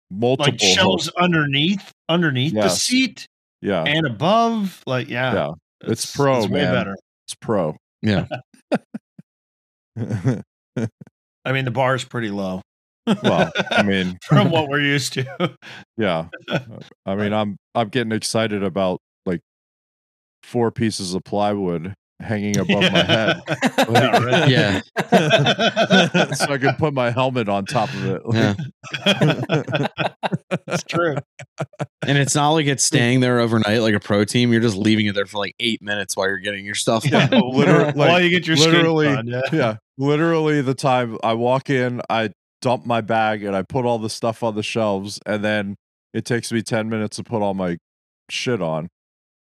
Multiple 0.09 0.53
like 0.53 0.61
shelves 0.61 1.07
hooks. 1.07 1.17
underneath, 1.21 1.91
underneath 2.07 2.53
the 2.53 2.69
seat 2.69 3.27
Yeah. 3.61 3.83
and 3.83 4.05
above. 4.07 4.81
Like, 4.87 5.09
yeah, 5.09 5.33
Yeah. 5.33 5.51
It's 5.81 6.15
pro, 6.15 6.43
way 6.45 6.61
man. 6.61 6.73
better. 6.73 6.95
It's 7.27 7.35
pro. 7.41 7.75
Yeah. 8.01 8.27
I 9.97 11.51
mean, 11.51 11.65
the 11.65 11.71
bar 11.71 11.95
is 11.95 12.05
pretty 12.05 12.29
low. 12.29 12.61
well, 13.23 13.51
I 13.71 13.83
mean, 13.83 14.17
from 14.25 14.51
what 14.51 14.69
we're 14.69 14.79
used 14.81 15.13
to. 15.13 15.55
yeah. 15.97 16.27
I 17.05 17.15
mean, 17.15 17.33
I'm 17.33 17.57
I'm 17.75 17.89
getting 17.89 18.11
excited 18.13 18.63
about 18.63 18.99
like 19.25 19.41
four 20.43 20.71
pieces 20.71 21.13
of 21.13 21.23
plywood 21.25 21.93
hanging 22.19 22.57
above 22.59 22.81
my 22.81 23.03
head. 23.03 23.41
Yeah, 23.89 24.23
right. 24.23 24.49
Yeah. 24.49 24.81
so 26.33 26.53
I 26.53 26.57
can 26.57 26.75
put 26.75 26.93
my 26.93 27.11
helmet 27.11 27.49
on 27.49 27.65
top 27.65 27.89
of 27.93 28.05
it. 28.05 28.21
Yeah. 28.33 28.55
That's 30.65 30.83
true. 30.83 31.15
And 32.01 32.17
it's 32.17 32.35
not 32.35 32.51
like 32.51 32.65
it's 32.67 32.83
staying 32.83 33.19
there 33.19 33.39
overnight 33.39 33.81
like 33.81 33.93
a 33.93 33.99
pro 33.99 34.25
team. 34.25 34.51
You're 34.51 34.61
just 34.61 34.77
leaving 34.77 35.05
it 35.05 35.15
there 35.15 35.25
for 35.25 35.37
like 35.37 35.55
eight 35.59 35.81
minutes 35.81 36.15
while 36.15 36.27
you're 36.27 36.39
getting 36.39 36.65
your 36.65 36.75
stuff. 36.75 37.05
Yeah, 37.05 37.29
on. 37.31 37.51
literally, 37.55 37.93
While 37.93 38.21
you 38.21 38.29
get 38.29 38.47
your 38.47 38.57
literally, 38.57 39.05
skates 39.07 39.19
on, 39.19 39.27
yeah. 39.27 39.41
yeah, 39.51 39.75
literally 39.97 40.61
the 40.61 40.73
time 40.73 41.17
I 41.23 41.33
walk 41.33 41.69
in, 41.69 42.01
I 42.09 42.31
dump 42.61 42.85
my 42.85 43.01
bag 43.01 43.43
and 43.43 43.55
I 43.55 43.63
put 43.63 43.85
all 43.85 43.99
the 43.99 44.09
stuff 44.09 44.43
on 44.43 44.55
the 44.55 44.63
shelves, 44.63 45.19
and 45.25 45.43
then 45.43 45.75
it 46.13 46.25
takes 46.25 46.51
me 46.51 46.61
ten 46.61 46.89
minutes 46.89 47.17
to 47.17 47.23
put 47.23 47.41
all 47.41 47.53
my 47.53 47.77
shit 48.29 48.61
on. 48.61 48.89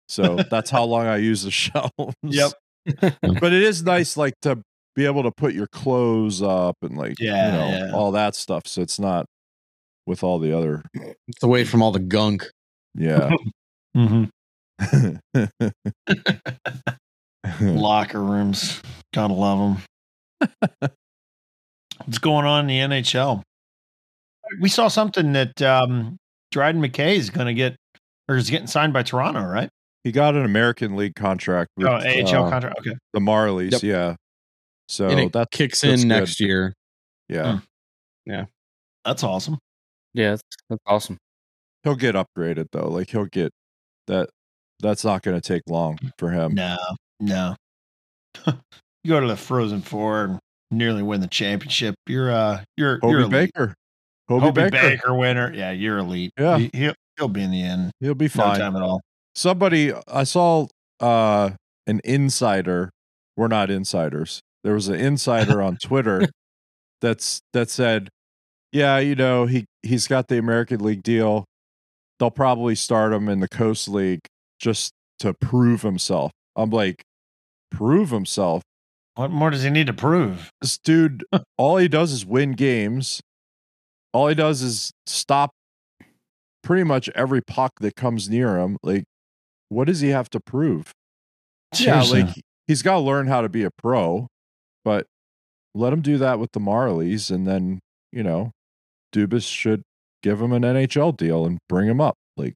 So 0.08 0.36
that's 0.50 0.70
how 0.70 0.84
long 0.84 1.06
I 1.06 1.16
use 1.16 1.42
the 1.42 1.50
shelves. 1.50 2.14
Yep. 2.22 2.52
but 3.40 3.52
it 3.52 3.62
is 3.62 3.82
nice, 3.82 4.16
like 4.16 4.34
to 4.42 4.60
be 4.96 5.06
able 5.06 5.22
to 5.24 5.30
put 5.32 5.54
your 5.54 5.66
clothes 5.68 6.42
up 6.42 6.76
and 6.82 6.96
like 6.96 7.14
Yeah, 7.18 7.46
you 7.46 7.52
know 7.52 7.68
yeah. 7.86 7.92
all 7.92 8.12
that 8.12 8.34
stuff. 8.34 8.66
So 8.66 8.82
it's 8.82 8.98
not 8.98 9.26
with 10.06 10.22
all 10.22 10.38
the 10.38 10.56
other 10.56 10.82
It's 11.28 11.42
away 11.42 11.64
from 11.64 11.82
all 11.82 11.92
the 11.92 11.98
gunk. 12.00 12.48
yeah. 12.94 13.30
Mhm. 13.96 14.28
Locker 17.60 18.22
rooms. 18.22 18.80
Gotta 19.12 19.32
love 19.34 19.78
them. 20.40 20.90
What's 22.04 22.18
going 22.18 22.44
on 22.46 22.68
in 22.68 22.90
the 22.90 23.02
NHL? 23.02 23.42
We 24.60 24.68
saw 24.68 24.88
something 24.88 25.32
that 25.32 25.62
um, 25.62 26.16
Dryden 26.50 26.82
McKay 26.82 27.16
is 27.16 27.30
going 27.30 27.46
to 27.46 27.54
get, 27.54 27.76
or 28.28 28.36
is 28.36 28.50
getting 28.50 28.66
signed 28.66 28.92
by 28.92 29.02
Toronto, 29.02 29.42
right? 29.44 29.68
He 30.04 30.12
got 30.12 30.34
an 30.36 30.44
American 30.44 30.96
League 30.96 31.14
contract 31.14 31.70
with 31.76 31.86
Oh, 31.86 31.94
AHL 31.94 32.44
uh, 32.46 32.50
contract. 32.50 32.78
Okay. 32.80 32.94
the 33.14 33.20
Marlies, 33.20 33.72
Yep. 33.72 33.82
yeah. 33.82 34.16
So 34.88 35.08
that 35.08 35.50
kicks 35.50 35.80
that's 35.80 36.02
in 36.02 36.08
good. 36.08 36.14
next 36.20 36.40
year. 36.40 36.74
yeah. 37.28 37.60
Yeah. 38.26 38.44
That's 39.04 39.22
awesome. 39.22 39.58
Yeah, 40.14 40.30
that's, 40.32 40.42
that's 40.70 40.82
awesome. 40.86 41.18
he'll 41.82 41.94
get 41.96 42.14
upgraded 42.14 42.66
though. 42.72 42.88
Like 42.88 43.10
he'll 43.10 43.24
get 43.26 43.50
that. 44.06 44.28
That's 44.80 45.04
not 45.04 45.22
going 45.22 45.40
to 45.40 45.46
take 45.46 45.62
long 45.68 45.98
for 46.18 46.30
him. 46.30 46.54
No, 46.54 46.76
no. 47.20 47.56
you 48.46 49.08
go 49.08 49.20
to 49.20 49.26
the 49.26 49.36
Frozen 49.36 49.82
Four 49.82 50.24
and 50.24 50.38
nearly 50.70 51.02
win 51.02 51.20
the 51.20 51.26
championship. 51.26 51.94
You're 52.06 52.30
uh, 52.30 52.62
you're 52.76 52.98
Hobey 53.00 53.10
you're 53.12 53.20
elite. 53.22 53.30
Baker, 53.54 53.74
Hobey, 54.28 54.46
Hobey 54.46 54.62
Baker. 54.70 54.88
Baker. 54.88 55.14
winner. 55.14 55.52
Yeah, 55.54 55.70
you're 55.72 55.98
elite. 55.98 56.32
Yeah. 56.38 56.58
he, 56.58 56.70
he'll 56.72 56.94
he'll 57.18 57.28
be 57.28 57.42
in 57.42 57.50
the 57.50 57.62
end. 57.62 57.90
he'll 58.00 58.14
be 58.14 58.28
fine. 58.28 58.58
No 58.58 58.64
time 58.64 58.76
at 58.76 58.82
all. 58.82 59.00
Somebody 59.34 59.92
I 60.08 60.24
saw 60.24 60.66
uh 61.00 61.50
an 61.86 62.00
insider. 62.04 62.90
We're 63.36 63.48
not 63.48 63.70
insiders. 63.70 64.40
There 64.62 64.74
was 64.74 64.88
an 64.88 64.94
insider 64.94 65.60
on 65.60 65.76
Twitter 65.76 66.26
that's 67.00 67.40
that 67.52 67.70
said, 67.70 68.08
"Yeah, 68.72 68.98
you 68.98 69.14
know 69.14 69.46
he 69.46 69.66
he's 69.82 70.06
got 70.06 70.28
the 70.28 70.38
American 70.38 70.80
League 70.80 71.02
deal. 71.02 71.44
They'll 72.18 72.30
probably 72.30 72.74
start 72.74 73.12
him 73.12 73.28
in 73.28 73.40
the 73.40 73.48
Coast 73.48 73.88
League 73.88 74.20
just 74.58 74.92
to 75.18 75.34
prove 75.34 75.82
himself." 75.82 76.30
I'm 76.56 76.70
like, 76.70 77.02
prove 77.72 78.10
himself. 78.10 78.62
What 79.16 79.30
more 79.30 79.50
does 79.50 79.64
he 79.64 79.70
need 79.70 79.88
to 79.88 79.92
prove? 79.92 80.50
this 80.60 80.78
dude 80.78 81.24
all 81.58 81.76
he 81.76 81.88
does 81.88 82.12
is 82.12 82.24
win 82.24 82.52
games 82.52 83.20
all 84.12 84.28
he 84.28 84.34
does 84.34 84.62
is 84.62 84.92
stop 85.06 85.50
pretty 86.62 86.84
much 86.84 87.08
every 87.10 87.40
puck 87.42 87.72
that 87.80 87.94
comes 87.96 88.30
near 88.30 88.58
him 88.58 88.76
like 88.82 89.04
what 89.74 89.86
does 89.86 90.00
he 90.00 90.08
have 90.10 90.30
to 90.30 90.40
prove 90.40 90.92
Seriously. 91.72 92.20
yeah 92.20 92.26
like 92.26 92.34
he's 92.66 92.82
got 92.82 92.94
to 92.94 93.00
learn 93.00 93.26
how 93.26 93.40
to 93.40 93.48
be 93.48 93.64
a 93.64 93.70
pro 93.70 94.26
but 94.84 95.06
let 95.74 95.92
him 95.92 96.00
do 96.02 96.18
that 96.18 96.38
with 96.38 96.52
the 96.52 96.60
marlies 96.60 97.30
and 97.30 97.46
then 97.46 97.80
you 98.12 98.22
know 98.22 98.50
dubas 99.14 99.46
should 99.48 99.82
give 100.22 100.40
him 100.40 100.52
an 100.52 100.62
nhl 100.62 101.16
deal 101.16 101.44
and 101.46 101.58
bring 101.68 101.88
him 101.88 102.00
up 102.00 102.14
like 102.36 102.54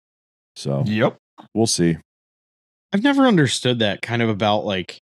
so 0.57 0.83
Yep. 0.87 1.17
we'll 1.55 1.67
see 1.67 1.97
I've 2.93 3.03
never 3.03 3.27
understood 3.27 3.81
that 3.81 4.01
kind 4.01 4.23
of 4.23 4.29
about 4.31 4.65
like 4.65 4.99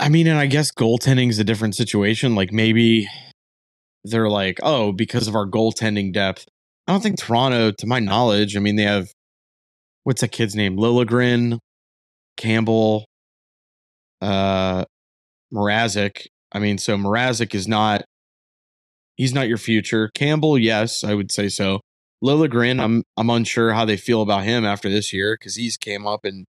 I 0.00 0.08
mean, 0.08 0.26
and 0.26 0.38
I 0.38 0.46
guess 0.46 0.72
goaltending 0.72 1.28
is 1.28 1.38
a 1.38 1.44
different 1.44 1.76
situation. 1.76 2.34
Like 2.34 2.50
maybe 2.52 3.06
they're 4.02 4.28
like, 4.28 4.58
oh, 4.62 4.90
because 4.90 5.28
of 5.28 5.36
our 5.36 5.46
goaltending 5.46 6.12
depth. 6.12 6.46
I 6.88 6.92
don't 6.92 7.00
think 7.00 7.18
Toronto, 7.18 7.70
to 7.70 7.86
my 7.86 8.00
knowledge, 8.00 8.56
I 8.56 8.60
mean, 8.60 8.74
they 8.74 8.82
have 8.82 9.08
what's 10.08 10.22
that 10.22 10.32
kid's 10.32 10.56
name? 10.56 10.78
Liljegren, 10.78 11.58
Campbell, 12.38 13.04
uh 14.22 14.86
Mrazek. 15.52 16.26
I 16.50 16.60
mean, 16.60 16.78
so 16.78 16.96
Mrazek 16.96 17.54
is 17.54 17.68
not 17.68 18.04
he's 19.16 19.34
not 19.34 19.48
your 19.48 19.58
future. 19.58 20.10
Campbell, 20.14 20.56
yes, 20.56 21.04
I 21.04 21.12
would 21.12 21.30
say 21.30 21.50
so. 21.50 21.80
Liljegren, 22.24 22.80
I'm 22.80 23.02
I'm 23.18 23.28
unsure 23.28 23.74
how 23.74 23.84
they 23.84 23.98
feel 23.98 24.22
about 24.22 24.44
him 24.44 24.64
after 24.64 24.88
this 24.88 25.12
year 25.12 25.36
because 25.38 25.56
he's 25.56 25.76
came 25.76 26.06
up 26.06 26.24
and 26.24 26.46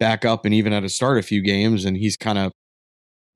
back 0.00 0.24
up 0.24 0.46
and 0.46 0.54
even 0.54 0.72
had 0.72 0.80
to 0.80 0.88
start 0.88 1.18
a 1.18 1.22
few 1.22 1.42
games 1.42 1.84
and 1.84 1.98
he's 1.98 2.16
kind 2.16 2.38
of 2.38 2.52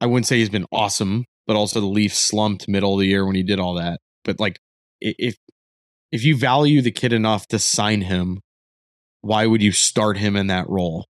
I 0.01 0.07
wouldn't 0.07 0.27
say 0.27 0.39
he's 0.39 0.49
been 0.49 0.67
awesome, 0.73 1.27
but 1.47 1.57
also 1.57 1.79
the 1.79 1.87
Leafs 1.87 2.17
slumped 2.17 2.69
middle 2.69 2.95
of 2.95 3.01
the 3.01 3.07
year 3.07 3.27
when 3.27 3.35
he 3.35 3.43
did 3.43 3.61
all 3.61 3.75
that. 3.75 4.01
But 4.25 4.41
like 4.41 4.61
if 5.03 5.37
if 6.11 6.25
you 6.25 6.39
value 6.39 6.81
the 6.81 6.91
kid 6.91 7.13
enough 7.13 7.47
to 7.49 7.59
sign 7.59 8.01
him, 8.01 8.41
why 9.23 9.47
would 9.47 9.63
you 9.63 9.73
start 9.73 10.17
him 10.17 10.37
in 10.37 10.47
that 10.49 10.69
role? 10.69 11.07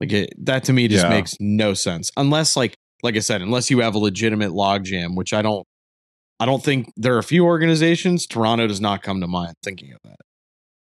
Like 0.00 0.12
it, 0.12 0.34
that 0.44 0.64
to 0.64 0.72
me 0.72 0.88
just 0.88 1.04
Yeah. 1.04 1.10
makes 1.10 1.34
no 1.40 1.74
sense. 1.74 2.10
Unless 2.16 2.56
like 2.56 2.74
like 3.02 3.16
I 3.16 3.20
said, 3.20 3.42
unless 3.42 3.70
you 3.70 3.80
have 3.80 3.94
a 3.94 3.98
legitimate 3.98 4.50
logjam, 4.52 5.14
which 5.16 5.32
I 5.32 5.42
don't 5.42 5.66
I 6.38 6.44
don't 6.46 6.62
think 6.62 6.92
there 6.96 7.14
are 7.14 7.18
a 7.18 7.22
few 7.22 7.44
organizations. 7.46 8.26
Toronto 8.26 8.66
does 8.66 8.80
not 8.80 9.02
come 9.02 9.20
to 9.22 9.26
mind 9.26 9.54
thinking 9.62 9.92
of 9.92 9.98
that. 10.04 10.16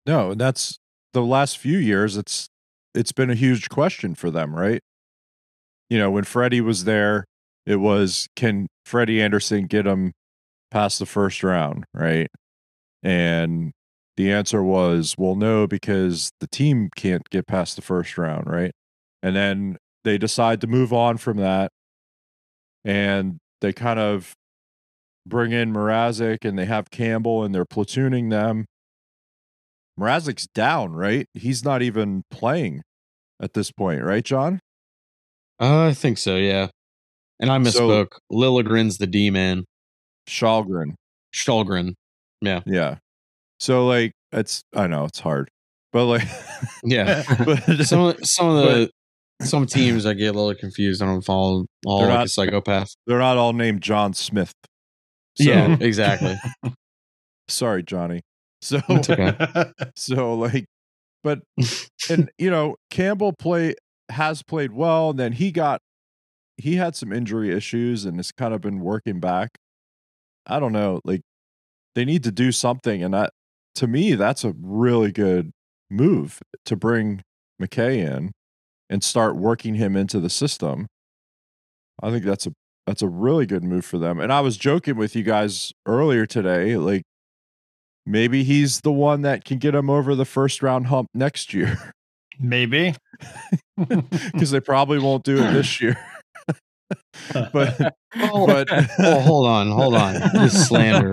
No, 0.06 0.30
and 0.32 0.40
that's 0.40 0.78
the 1.12 1.22
last 1.22 1.58
few 1.58 1.76
years. 1.78 2.16
It's 2.16 2.48
it's 2.94 3.12
been 3.12 3.30
a 3.30 3.34
huge 3.34 3.68
question 3.68 4.14
for 4.14 4.30
them, 4.30 4.54
right? 4.54 4.80
You 5.90 5.98
know, 5.98 6.10
when 6.10 6.24
Freddie 6.24 6.60
was 6.62 6.84
there, 6.84 7.24
it 7.66 7.76
was 7.76 8.26
can 8.36 8.66
Freddie 8.86 9.20
Andersen 9.20 9.66
get 9.66 9.86
him 9.86 10.12
past 10.70 10.98
the 10.98 11.06
first 11.06 11.42
round, 11.42 11.84
right? 11.92 12.28
And 13.02 13.72
the 14.16 14.30
answer 14.30 14.62
was, 14.62 15.14
well, 15.18 15.34
no, 15.34 15.66
because 15.66 16.30
the 16.40 16.46
team 16.46 16.88
can't 16.96 17.28
get 17.30 17.46
past 17.46 17.76
the 17.76 17.82
first 17.82 18.16
round, 18.16 18.46
right? 18.46 18.72
And 19.22 19.34
then 19.34 19.76
they 20.04 20.18
decide 20.18 20.60
to 20.60 20.66
move 20.66 20.92
on 20.92 21.16
from 21.16 21.38
that, 21.38 21.70
and 22.84 23.38
they 23.60 23.72
kind 23.72 23.98
of 23.98 24.32
bring 25.26 25.52
in 25.52 25.72
Mrazek 25.72 26.44
and 26.44 26.58
they 26.58 26.66
have 26.66 26.90
Campbell 26.90 27.44
and 27.44 27.54
they're 27.54 27.64
platooning 27.64 28.28
them. 28.30 28.66
Mrazek's 29.98 30.46
down, 30.54 30.92
right? 30.92 31.26
He's 31.32 31.64
not 31.64 31.80
even 31.80 32.24
playing 32.30 32.82
at 33.40 33.54
this 33.54 33.70
point, 33.72 34.02
right, 34.02 34.24
John? 34.24 34.60
Uh, 35.58 35.86
I 35.86 35.94
think 35.94 36.18
so, 36.18 36.36
yeah. 36.36 36.68
And 37.40 37.50
I 37.50 37.62
So- 37.70 37.88
misspoke. 37.88 38.18
Liljegren's 38.30 38.98
the 38.98 39.06
D 39.06 39.30
man. 39.30 39.64
Källgren. 40.28 40.94
Yeah. 42.42 42.60
Yeah. 42.66 42.96
So 43.60 43.86
like 43.86 44.12
it's 44.32 44.62
I 44.74 44.86
know 44.86 45.04
it's 45.04 45.20
hard. 45.20 45.50
But 45.92 46.06
like 46.06 46.28
Yeah. 46.82 47.22
but 47.44 47.62
some 47.84 48.00
of, 48.00 48.18
some 48.26 48.48
of 48.48 48.56
the 48.64 48.90
some 49.42 49.66
teams 49.66 50.06
I 50.06 50.14
get 50.14 50.34
a 50.34 50.38
little 50.38 50.54
confused. 50.54 51.02
I 51.02 51.06
don't 51.06 51.22
follow 51.22 51.66
all 51.86 52.00
They're 52.00 52.08
like 52.08 52.16
not- 52.18 52.26
a 52.26 52.28
psychopath. 52.30 52.88
they're 53.06 53.18
not 53.18 53.36
all 53.36 53.52
named 53.52 53.82
John 53.82 54.12
Smith. 54.14 54.52
So 55.36 55.44
yeah, 55.44 55.76
exactly. 55.80 56.36
sorry, 57.48 57.82
Johnny. 57.82 58.20
So 58.62 58.80
okay. 58.88 59.34
so 59.96 60.34
like 60.34 60.64
but 61.24 61.40
and 62.08 62.30
you 62.38 62.50
know, 62.50 62.76
Campbell 62.90 63.32
play 63.38 63.74
has 64.10 64.42
played 64.42 64.72
well, 64.72 65.10
and 65.10 65.18
then 65.18 65.32
he 65.32 65.50
got 65.50 65.80
he 66.56 66.76
had 66.76 66.94
some 66.94 67.12
injury 67.12 67.50
issues 67.52 68.04
and 68.04 68.16
has 68.18 68.30
kind 68.30 68.54
of 68.54 68.60
been 68.60 68.80
working 68.80 69.18
back. 69.20 69.50
I 70.46 70.60
don't 70.60 70.72
know, 70.72 71.00
like 71.04 71.22
they 71.94 72.04
need 72.04 72.22
to 72.24 72.30
do 72.30 72.52
something, 72.52 73.02
and 73.02 73.12
that 73.14 73.32
to 73.74 73.86
me 73.86 74.14
that's 74.14 74.44
a 74.44 74.54
really 74.60 75.12
good 75.12 75.50
move 75.90 76.40
to 76.64 76.76
bring 76.76 77.22
McKay 77.60 77.96
in 77.96 78.32
and 78.88 79.02
start 79.02 79.36
working 79.36 79.74
him 79.74 79.96
into 79.96 80.20
the 80.20 80.30
system. 80.30 80.86
I 82.02 82.10
think 82.10 82.24
that's 82.24 82.46
a 82.46 82.52
that's 82.86 83.02
a 83.02 83.08
really 83.08 83.46
good 83.46 83.64
move 83.64 83.84
for 83.84 83.98
them. 83.98 84.20
And 84.20 84.32
I 84.32 84.40
was 84.40 84.56
joking 84.56 84.96
with 84.96 85.16
you 85.16 85.22
guys 85.22 85.72
earlier 85.86 86.26
today, 86.26 86.76
like 86.76 87.02
maybe 88.04 88.44
he's 88.44 88.82
the 88.82 88.92
one 88.92 89.22
that 89.22 89.44
can 89.44 89.58
get 89.58 89.74
him 89.74 89.88
over 89.88 90.14
the 90.14 90.26
first 90.26 90.62
round 90.62 90.88
hump 90.88 91.08
next 91.14 91.54
year 91.54 91.94
Maybe. 92.38 92.94
because 93.76 94.50
they 94.50 94.60
probably 94.60 94.98
won't 94.98 95.24
do 95.24 95.36
it 95.36 95.52
this 95.52 95.80
year. 95.80 95.96
but 97.52 97.94
Oh, 98.16 98.46
but 98.46 98.68
oh, 98.98 99.20
hold 99.20 99.46
on, 99.46 99.70
hold 99.70 99.94
on. 99.94 100.14
This 100.34 100.68
slander 100.68 101.12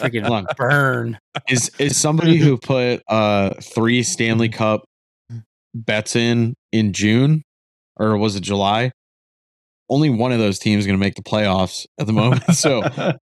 Freaking 0.00 0.22
Hold 0.26 0.32
on. 0.32 0.46
burn. 0.56 1.18
is 1.48 1.70
is 1.78 1.96
somebody 1.96 2.36
who 2.36 2.58
put 2.58 3.02
uh 3.08 3.54
three 3.62 4.02
Stanley 4.02 4.48
Cup 4.48 4.84
bets 5.74 6.16
in 6.16 6.54
in 6.72 6.92
June 6.92 7.42
or 7.96 8.16
was 8.16 8.36
it 8.36 8.40
July? 8.40 8.92
Only 9.88 10.10
one 10.10 10.32
of 10.32 10.38
those 10.38 10.58
teams 10.58 10.84
going 10.84 10.98
to 10.98 11.04
make 11.04 11.14
the 11.14 11.22
playoffs 11.22 11.86
at 11.98 12.06
the 12.06 12.12
moment, 12.12 12.42
so 12.54 12.82
kind 12.82 13.18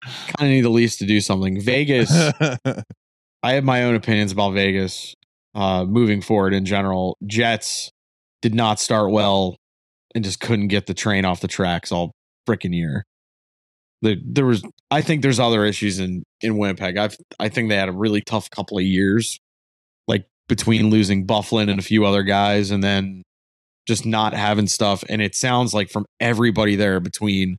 of 0.41 0.41
need 0.41 0.63
the 0.63 0.69
Leafs 0.69 0.97
to 0.97 1.07
do 1.07 1.21
something. 1.21 1.61
Vegas, 1.61 2.11
I 2.11 3.53
have 3.53 3.63
my 3.65 3.85
own 3.85 3.95
opinions 3.95 4.33
about 4.33 4.55
Vegas 4.55 5.15
uh, 5.55 5.85
moving 5.85 6.21
forward 6.21 6.53
in 6.53 6.65
general. 6.65 7.17
Jets 7.25 7.91
did 8.43 8.55
not 8.55 8.81
start 8.81 9.13
well 9.13 9.57
and 10.15 10.25
just 10.25 10.41
couldn't 10.41 10.69
get 10.69 10.87
the 10.87 10.95
train 10.95 11.25
off 11.25 11.41
the 11.41 11.49
tracks 11.49 11.93
all 11.93 12.13
freaking 12.49 12.75
year. 12.75 13.05
There, 14.03 14.17
there 14.25 14.47
was, 14.47 14.63
I 14.91 15.03
think, 15.03 15.23
there's 15.23 15.41
other 15.41 15.65
issues 15.65 15.99
in 15.99 16.23
in 16.41 16.57
Winnipeg. 16.57 16.97
I 16.97 17.11
I 17.41 17.49
think 17.49 17.69
they 17.69 17.77
had 17.77 17.89
a 17.89 17.93
really 17.93 18.21
tough 18.21 18.51
couple 18.51 18.79
of 18.79 18.85
years, 18.85 19.39
like 20.07 20.27
between 20.49 20.91
losing 20.91 21.27
Byfuglien 21.27 21.71
and 21.71 21.81
a 21.81 21.83
few 21.83 22.05
other 22.05 22.23
guys, 22.23 22.71
and 22.71 22.83
then 22.83 23.23
just 23.89 24.07
not 24.07 24.35
having 24.35 24.69
stuff. 24.69 25.03
And 25.09 25.21
it 25.21 25.35
sounds 25.35 25.75
like 25.75 25.91
from 25.91 26.07
everybody 26.21 26.77
there, 26.77 27.01
between 27.01 27.59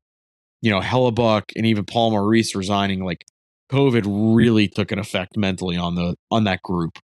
you 0.62 0.72
know 0.72 0.80
Hellebuyck 0.80 1.52
and 1.58 1.66
even 1.66 1.86
Paul 1.86 2.12
Maurice 2.12 2.56
resigning, 2.56 3.04
like 3.04 3.26
COVID 3.72 4.06
really 4.36 4.68
took 4.70 4.92
an 4.92 5.00
effect 5.00 5.38
mentally 5.38 5.78
on 5.78 5.96
the 5.96 6.16
on 6.32 6.46
that 6.46 6.62
group. 6.64 7.00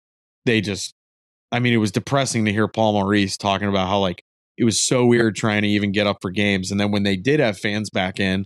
They 0.47 0.61
just 0.61 0.95
I 1.55 1.61
mean, 1.61 1.73
it 1.73 1.79
was 1.79 1.93
depressing 1.93 2.47
to 2.47 2.53
hear 2.53 2.67
Paul 2.67 2.95
Maurice 2.95 3.37
talking 3.37 3.69
about 3.69 3.87
how 3.87 4.01
like 4.01 4.24
it 4.57 4.65
was 4.65 4.85
so 4.85 5.05
weird 5.05 5.35
trying 5.37 5.63
to 5.63 5.69
even 5.69 5.93
get 5.93 6.07
up 6.07 6.19
for 6.23 6.31
games. 6.31 6.71
And 6.71 6.79
then 6.81 6.91
when 6.91 7.03
they 7.03 7.17
did 7.17 7.41
have 7.41 7.59
fans 7.59 7.91
back 7.91 8.21
in, 8.21 8.45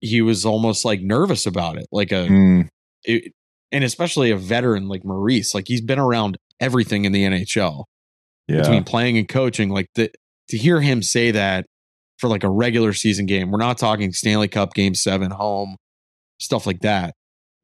he 0.00 0.20
was 0.20 0.44
almost 0.44 0.84
like 0.84 1.00
nervous 1.00 1.46
about 1.46 1.78
it. 1.78 1.86
Like 1.90 2.12
a 2.12 2.26
Mm, 2.28 2.68
it, 3.04 3.32
and 3.72 3.84
especially 3.84 4.30
a 4.30 4.36
veteran 4.36 4.88
like 4.88 5.04
Maurice, 5.04 5.54
like 5.54 5.66
he's 5.66 5.80
been 5.80 5.98
around 5.98 6.36
everything 6.60 7.04
in 7.04 7.12
the 7.12 7.24
NHL 7.24 7.84
yeah. 8.48 8.60
between 8.60 8.84
playing 8.84 9.18
and 9.18 9.28
coaching. 9.28 9.70
Like 9.70 9.88
the, 9.94 10.10
to 10.48 10.56
hear 10.56 10.80
him 10.80 11.02
say 11.02 11.30
that 11.30 11.66
for 12.18 12.28
like 12.28 12.44
a 12.44 12.50
regular 12.50 12.92
season 12.92 13.26
game, 13.26 13.50
we're 13.50 13.58
not 13.58 13.78
talking 13.78 14.12
Stanley 14.12 14.48
Cup 14.48 14.74
game 14.74 14.94
seven 14.94 15.30
home, 15.30 15.76
stuff 16.38 16.66
like 16.66 16.80
that. 16.80 17.14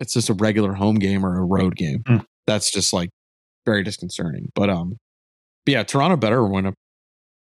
It's 0.01 0.15
just 0.15 0.31
a 0.31 0.35
regular 0.35 0.73
home 0.73 0.97
game 0.97 1.25
or 1.25 1.39
a 1.39 1.45
road 1.45 1.77
game. 1.77 2.03
Hmm. 2.07 2.19
That's 2.47 2.71
just 2.71 2.93
like 2.93 3.11
very 3.67 3.85
disconcerting. 3.85 4.51
But 4.55 4.71
um, 4.71 4.97
but 5.65 5.73
yeah, 5.73 5.83
Toronto 5.83 6.17
better 6.17 6.45
win 6.45 6.67
a 6.67 6.73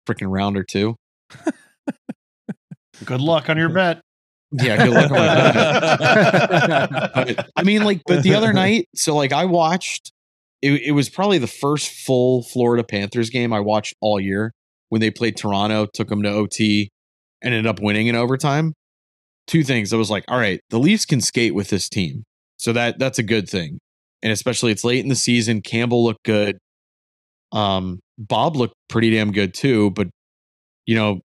freaking 0.05 0.31
round 0.31 0.57
or 0.57 0.63
two. 0.63 0.95
Good 3.05 3.21
luck 3.21 3.49
on 3.49 3.57
your 3.57 3.69
bet. 3.69 4.01
Yeah, 4.51 4.77
good 4.77 4.93
luck 4.93 5.11
on 5.11 5.17
that. 5.17 7.11
but 7.13 7.49
I 7.57 7.63
mean, 7.63 7.83
like, 7.83 8.01
but 8.05 8.23
the 8.23 8.35
other 8.35 8.53
night, 8.53 8.87
so 8.95 9.13
like 9.13 9.33
I 9.33 9.43
watched 9.45 10.13
it, 10.61 10.81
it 10.81 10.91
was 10.91 11.09
probably 11.09 11.37
the 11.37 11.47
first 11.47 11.91
full 11.91 12.43
Florida 12.43 12.83
Panthers 12.83 13.29
game 13.29 13.51
I 13.51 13.59
watched 13.59 13.95
all 14.01 14.19
year 14.19 14.53
when 14.89 15.01
they 15.01 15.11
played 15.11 15.35
Toronto, 15.35 15.87
took 15.93 16.07
them 16.07 16.23
to 16.23 16.29
OT, 16.29 16.89
and 17.41 17.53
ended 17.53 17.67
up 17.67 17.81
winning 17.81 18.07
in 18.07 18.15
overtime. 18.15 18.73
Two 19.47 19.63
things. 19.63 19.93
I 19.93 19.97
was 19.97 20.09
like, 20.09 20.23
all 20.27 20.39
right, 20.39 20.59
the 20.69 20.79
Leafs 20.79 21.05
can 21.05 21.21
skate 21.21 21.53
with 21.53 21.69
this 21.69 21.89
team. 21.89 22.23
So 22.57 22.73
that 22.73 22.97
that's 22.97 23.19
a 23.19 23.23
good 23.23 23.49
thing. 23.49 23.79
And 24.23 24.31
especially 24.31 24.71
it's 24.71 24.83
late 24.83 25.03
in 25.03 25.09
the 25.09 25.15
season. 25.15 25.61
Campbell 25.61 26.03
looked 26.03 26.23
good. 26.23 26.57
Um, 27.51 27.99
Bob 28.17 28.55
looked 28.55 28.75
pretty 28.89 29.11
damn 29.11 29.31
good 29.31 29.53
too, 29.53 29.91
but 29.91 30.07
you 30.85 30.95
know, 30.95 31.21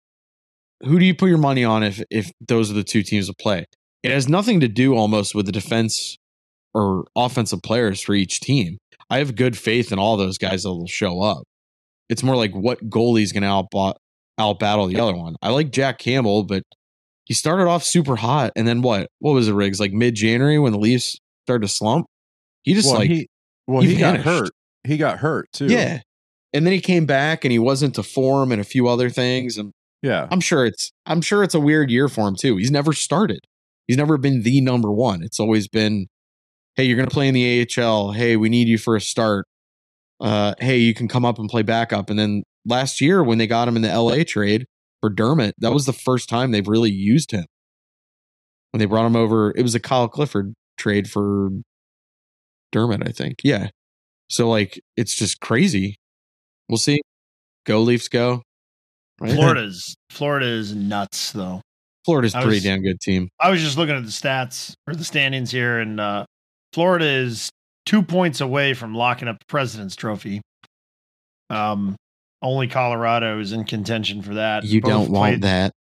who 0.83 0.99
do 0.99 1.05
you 1.05 1.15
put 1.15 1.29
your 1.29 1.39
money 1.39 1.65
on 1.65 1.83
if 1.83 2.03
if 2.11 2.31
those 2.47 2.71
are 2.71 2.75
the 2.75 2.85
two 2.85 3.03
teams 3.03 3.29
to 3.29 3.35
play? 3.35 3.65
It 4.03 4.11
has 4.11 4.29
nothing 4.29 4.61
to 4.61 4.69
do 4.69 4.95
almost 4.95 5.35
with 5.35 5.47
the 5.47 5.53
defense 5.53 6.17
or 6.73 7.05
offensive 7.15 7.63
players 7.63 8.01
for 8.01 8.15
each 8.15 8.41
team. 8.41 8.79
I 9.11 9.19
have 9.19 9.35
good 9.35 9.59
faith 9.59 9.93
in 9.93 9.99
all 9.99 10.17
those 10.17 10.39
guys 10.39 10.63
that 10.63 10.71
will 10.71 10.87
show 10.87 11.21
up. 11.21 11.43
It's 12.09 12.23
more 12.23 12.37
like 12.37 12.53
what 12.53 12.89
goalie's 12.89 13.33
going 13.33 13.43
to 13.43 13.49
out 13.49 13.99
out 14.39 14.59
battle 14.59 14.87
the 14.87 15.01
other 15.01 15.15
one. 15.15 15.37
I 15.43 15.51
like 15.51 15.71
Jack 15.71 15.99
Campbell, 15.99 16.45
but 16.45 16.63
he 17.25 17.35
started 17.35 17.69
off 17.69 17.85
super 17.85 18.17
hot, 18.17 18.53
and 18.57 18.67
then 18.67 18.83
what? 18.83 19.09
What 19.19 19.33
was 19.33 19.49
it, 19.49 19.53
Riggs? 19.53 19.79
Like 19.79 19.93
mid 19.93 20.15
January 20.15 20.59
when 20.59 20.73
the 20.73 20.79
Leafs 20.79 21.17
started 21.45 21.67
to 21.67 21.73
slump, 21.73 22.07
he 22.63 22.75
just 22.75 22.89
well, 22.89 22.99
like 22.99 23.11
he, 23.11 23.29
well, 23.67 23.83
he 23.83 23.95
he, 23.95 24.01
got 24.01 24.19
hurt. 24.21 24.51
He 24.85 24.97
got 24.97 25.19
hurt 25.19 25.47
too. 25.53 25.67
yeah. 25.67 26.01
And 26.53 26.67
then 26.67 26.73
he 26.73 26.81
came 26.81 27.07
back 27.07 27.45
and 27.45 27.53
he 27.53 27.59
wasn't 27.59 27.95
to 27.95 28.03
form 28.03 28.51
and 28.53 28.61
a 28.61 28.65
few 28.65 28.89
other 28.89 29.09
things. 29.09 29.57
And 29.57 29.73
yeah. 30.03 30.27
I'm 30.31 30.41
sure 30.41 30.65
it's 30.65 30.93
I'm 31.07 31.21
sure 31.21 31.43
it's 31.43 31.55
a 31.55 31.61
weird 31.61 31.91
year 31.91 32.09
for 32.09 32.27
him 32.27 32.37
too. 32.37 32.57
He's 32.57 32.71
never 32.71 32.93
started. 32.93 33.41
He's 33.87 33.97
never 33.97 34.19
been 34.19 34.43
the 34.43 34.61
number 34.61 34.91
one. 34.91 35.23
It's 35.23 35.41
always 35.41 35.69
been, 35.69 36.07
hey, 36.77 36.85
you're 36.85 36.97
gonna 36.97 37.11
play 37.11 37.29
in 37.29 37.35
the 37.35 37.67
AHL. 37.79 38.13
Hey, 38.13 38.37
we 38.37 38.49
need 38.49 38.69
you 38.69 38.79
for 38.79 38.97
a 38.97 39.01
start. 39.01 39.47
Uh, 40.21 40.55
hey, 40.59 40.79
you 40.79 40.95
can 40.95 41.09
come 41.09 41.25
up 41.25 41.39
and 41.39 41.49
play 41.49 41.63
backup. 41.63 42.11
And 42.11 42.19
then 42.19 42.43
last 42.67 43.01
year 43.01 43.23
when 43.23 43.39
they 43.39 43.47
got 43.47 43.69
him 43.69 43.77
in 43.77 43.83
the 43.83 43.89
LA 43.89 44.23
trade 44.27 44.67
for 45.01 45.09
Dermott 45.09 45.55
that 45.59 45.73
was 45.73 45.87
the 45.87 45.95
first 45.95 46.29
time 46.29 46.51
they've 46.51 46.69
really 46.69 46.91
used 46.91 47.31
him. 47.31 47.47
When 48.73 48.79
they 48.79 48.87
brought 48.87 49.07
him 49.07 49.17
over, 49.17 49.53
it 49.57 49.63
was 49.63 49.75
a 49.75 49.81
Kyle 49.81 50.09
Clifford 50.09 50.55
trade 50.77 51.09
for 51.09 51.51
Dermott 52.73 53.03
I 53.07 53.13
think. 53.13 53.37
Yeah. 53.43 53.69
So 54.29 54.49
like 54.49 54.81
it's 54.97 55.15
just 55.15 55.41
crazy. 55.41 55.97
We'll 56.71 56.79
see. 56.79 57.01
Go 57.67 57.83
Leafs 57.83 58.09
go. 58.09 58.43
Right? 59.21 59.33
Florida's 59.35 59.95
Florida 60.09 60.47
is 60.47 60.75
nuts 60.75 61.33
though. 61.33 61.61
Florida's 62.07 62.35
a 62.35 62.39
I 62.39 62.43
pretty 62.43 62.57
was- 62.57 62.65
damn 62.65 62.83
good 62.83 63.01
team. 63.01 63.29
I 63.39 63.51
was 63.51 63.61
just 63.61 63.77
looking 63.77 63.95
at 63.97 64.05
the 64.05 64.11
stats 64.11 64.73
or 64.87 64.95
the 64.95 65.05
standings 65.05 65.51
here, 65.51 65.79
and 65.81 66.01
uh, 66.01 66.25
Florida 66.73 67.05
is 67.07 67.51
two 67.85 68.03
points 68.03 68.41
away 68.41 68.73
from 68.73 68.95
locking 68.95 69.29
up 69.29 69.39
the 69.41 69.45
President's 69.49 69.97
Trophy. 69.97 70.41
Um, 71.51 71.97
only 72.43 72.69
Colorado 72.69 73.41
is 73.41 73.53
in 73.53 73.65
contention 73.65 74.23
for 74.23 74.35
that. 74.35 74.65
You 74.65 74.81
Both 74.81 74.91
don't 74.91 75.11
want 75.11 75.41
that. 75.43 75.73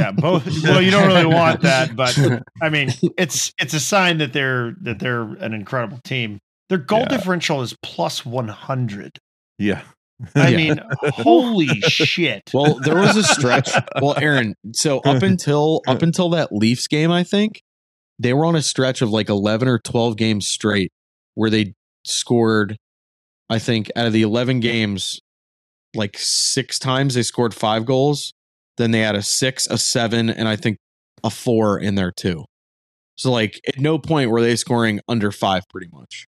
Yeah, 0.00 0.12
both. 0.12 0.46
Well, 0.62 0.80
you 0.80 0.90
don't 0.90 1.06
really 1.08 1.26
want 1.34 1.60
that, 1.62 1.94
but 1.94 2.18
I 2.62 2.70
mean, 2.70 2.90
it's 3.18 3.52
it's 3.58 3.74
a 3.74 3.80
sign 3.80 4.18
that 4.18 4.32
they're 4.32 4.74
that 4.82 4.98
they're 5.00 5.20
an 5.22 5.52
incredible 5.52 5.98
team. 6.04 6.38
Their 6.70 6.78
goal 6.78 7.00
Yeah. 7.00 7.08
differential 7.08 7.60
is 7.60 7.76
plus 7.82 8.24
one 8.24 8.48
hundred. 8.48 9.18
Yeah. 9.58 9.82
I 10.34 10.48
Yeah. 10.48 10.56
mean, 10.56 10.80
holy 11.02 11.80
shit! 11.82 12.50
Well, 12.54 12.78
there 12.80 12.96
was 12.96 13.16
a 13.16 13.22
stretch. 13.22 13.70
Well, 14.00 14.14
Aaron, 14.20 14.54
so 14.72 14.98
up 15.00 15.22
until 15.22 15.82
up 15.86 16.02
until 16.02 16.30
that 16.30 16.52
Leafs 16.52 16.86
game, 16.86 17.10
I 17.10 17.22
think 17.24 17.60
they 18.18 18.32
were 18.32 18.44
on 18.46 18.56
a 18.56 18.62
stretch 18.62 19.02
of 19.02 19.10
like 19.10 19.28
eleven 19.28 19.68
or 19.68 19.78
twelve 19.78 20.16
games 20.16 20.46
straight 20.48 20.90
where 21.34 21.50
they 21.50 21.74
scored. 22.04 22.76
I 23.50 23.58
think 23.58 23.90
out 23.94 24.06
of 24.06 24.12
the 24.12 24.22
eleven 24.22 24.60
games, 24.60 25.20
like 25.94 26.16
six 26.18 26.78
times 26.78 27.14
they 27.14 27.22
scored 27.22 27.54
five 27.54 27.84
goals. 27.86 28.32
Then 28.78 28.90
they 28.90 29.00
had 29.00 29.14
a 29.16 29.22
six, 29.22 29.66
a 29.66 29.78
seven, 29.78 30.28
and 30.30 30.48
I 30.48 30.56
think 30.56 30.78
a 31.24 31.30
four 31.30 31.78
in 31.78 31.94
there 31.94 32.12
too. 32.12 32.44
So 33.16 33.30
like 33.32 33.60
at 33.68 33.78
no 33.78 33.98
point 33.98 34.30
were 34.30 34.40
they 34.42 34.56
scoring 34.56 35.00
under 35.08 35.30
five, 35.32 35.62
pretty 35.70 35.88
much. 35.92 36.26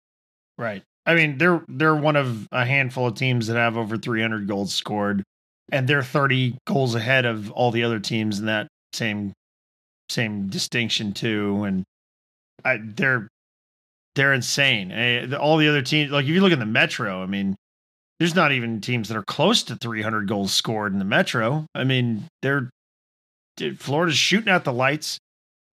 Right. 0.57 0.83
I 1.05 1.15
mean, 1.15 1.37
they're 1.37 1.63
they're 1.67 1.95
one 1.95 2.15
of 2.15 2.47
a 2.51 2.65
handful 2.65 3.07
of 3.07 3.15
teams 3.15 3.47
that 3.47 3.57
have 3.57 3.77
over 3.77 3.97
300 3.97 4.47
goals 4.47 4.73
scored, 4.73 5.23
and 5.71 5.87
they're 5.87 6.03
30 6.03 6.57
goals 6.65 6.95
ahead 6.95 7.25
of 7.25 7.51
all 7.51 7.71
the 7.71 7.83
other 7.83 7.99
teams 7.99 8.39
in 8.39 8.45
that 8.47 8.67
same 8.93 9.33
same 10.09 10.47
distinction 10.47 11.13
too. 11.13 11.63
And 11.63 11.83
I, 12.63 12.79
they're 12.81 13.27
they're 14.15 14.33
insane. 14.33 14.91
Eh, 14.91 15.35
All 15.35 15.57
the 15.57 15.67
other 15.67 15.81
teams, 15.81 16.11
like 16.11 16.23
if 16.23 16.29
you 16.29 16.41
look 16.41 16.53
at 16.53 16.59
the 16.59 16.65
Metro, 16.65 17.21
I 17.21 17.25
mean, 17.25 17.55
there's 18.19 18.35
not 18.35 18.51
even 18.51 18.81
teams 18.81 19.09
that 19.09 19.17
are 19.17 19.23
close 19.23 19.61
to 19.63 19.75
300 19.75 20.27
goals 20.27 20.53
scored 20.53 20.93
in 20.93 20.99
the 20.99 21.05
Metro. 21.05 21.65
I 21.75 21.83
mean, 21.83 22.27
they're 22.41 22.69
Florida's 23.77 24.17
shooting 24.17 24.49
out 24.49 24.63
the 24.63 24.73
lights, 24.73 25.17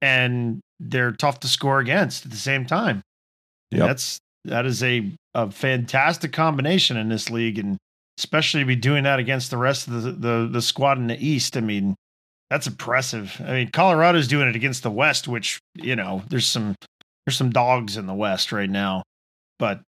and 0.00 0.60
they're 0.78 1.12
tough 1.12 1.40
to 1.40 1.48
score 1.48 1.78
against 1.78 2.24
at 2.26 2.30
the 2.30 2.36
same 2.36 2.66
time. 2.66 3.02
That's 3.86 4.18
that 4.44 4.66
is 4.66 4.82
a 4.82 5.12
a 5.34 5.50
fantastic 5.50 6.32
combination 6.32 6.96
in 6.96 7.08
this 7.08 7.30
league, 7.30 7.58
and 7.58 7.76
especially 8.18 8.60
to 8.60 8.66
be 8.66 8.76
doing 8.76 9.04
that 9.04 9.18
against 9.18 9.50
the 9.50 9.56
rest 9.56 9.86
of 9.88 10.02
the 10.02 10.12
the, 10.12 10.48
the 10.50 10.62
squad 10.62 10.98
in 10.98 11.06
the 11.06 11.24
East. 11.24 11.56
I 11.56 11.60
mean, 11.60 11.94
that's 12.50 12.66
impressive. 12.66 13.40
I 13.44 13.52
mean, 13.52 13.70
Colorado's 13.70 14.28
doing 14.28 14.48
it 14.48 14.56
against 14.56 14.82
the 14.82 14.90
West, 14.90 15.28
which 15.28 15.58
you 15.74 15.96
know, 15.96 16.22
there's 16.28 16.46
some 16.46 16.74
there's 17.26 17.36
some 17.36 17.50
dogs 17.50 17.96
in 17.96 18.06
the 18.06 18.14
West 18.14 18.52
right 18.52 18.70
now, 18.70 19.02
but 19.58 19.80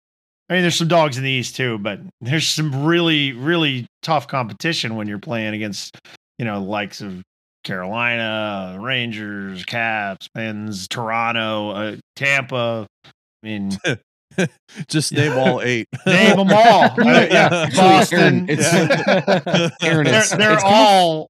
I 0.48 0.54
mean, 0.54 0.62
there's 0.62 0.76
some 0.76 0.88
dogs 0.88 1.16
in 1.16 1.24
the 1.24 1.30
East 1.30 1.56
too. 1.56 1.78
But 1.78 2.00
there's 2.20 2.46
some 2.46 2.84
really 2.84 3.32
really 3.32 3.86
tough 4.02 4.28
competition 4.28 4.96
when 4.96 5.08
you're 5.08 5.18
playing 5.18 5.54
against 5.54 5.98
you 6.38 6.44
know 6.44 6.62
likes 6.62 7.00
of 7.00 7.22
Carolina, 7.64 8.78
Rangers, 8.80 9.64
Caps, 9.64 10.28
Pens, 10.34 10.86
Toronto, 10.86 11.70
uh, 11.70 11.96
Tampa. 12.14 12.86
I 13.04 13.10
mean, 13.42 13.70
Just 14.88 15.12
name 15.12 15.32
all 15.32 15.60
eight. 15.62 15.88
name 16.06 16.36
them 16.36 16.52
all. 16.52 16.94
Yeah, 16.98 17.68
Boston. 17.74 18.18
Aaron, 18.18 18.46
it's 18.48 18.72
yeah. 18.72 19.70
Aaron, 19.82 20.04
they're 20.04 20.22
they're 20.22 20.22
it's 20.22 20.30
kind 20.30 20.42
of- 20.42 20.64
all. 20.64 21.28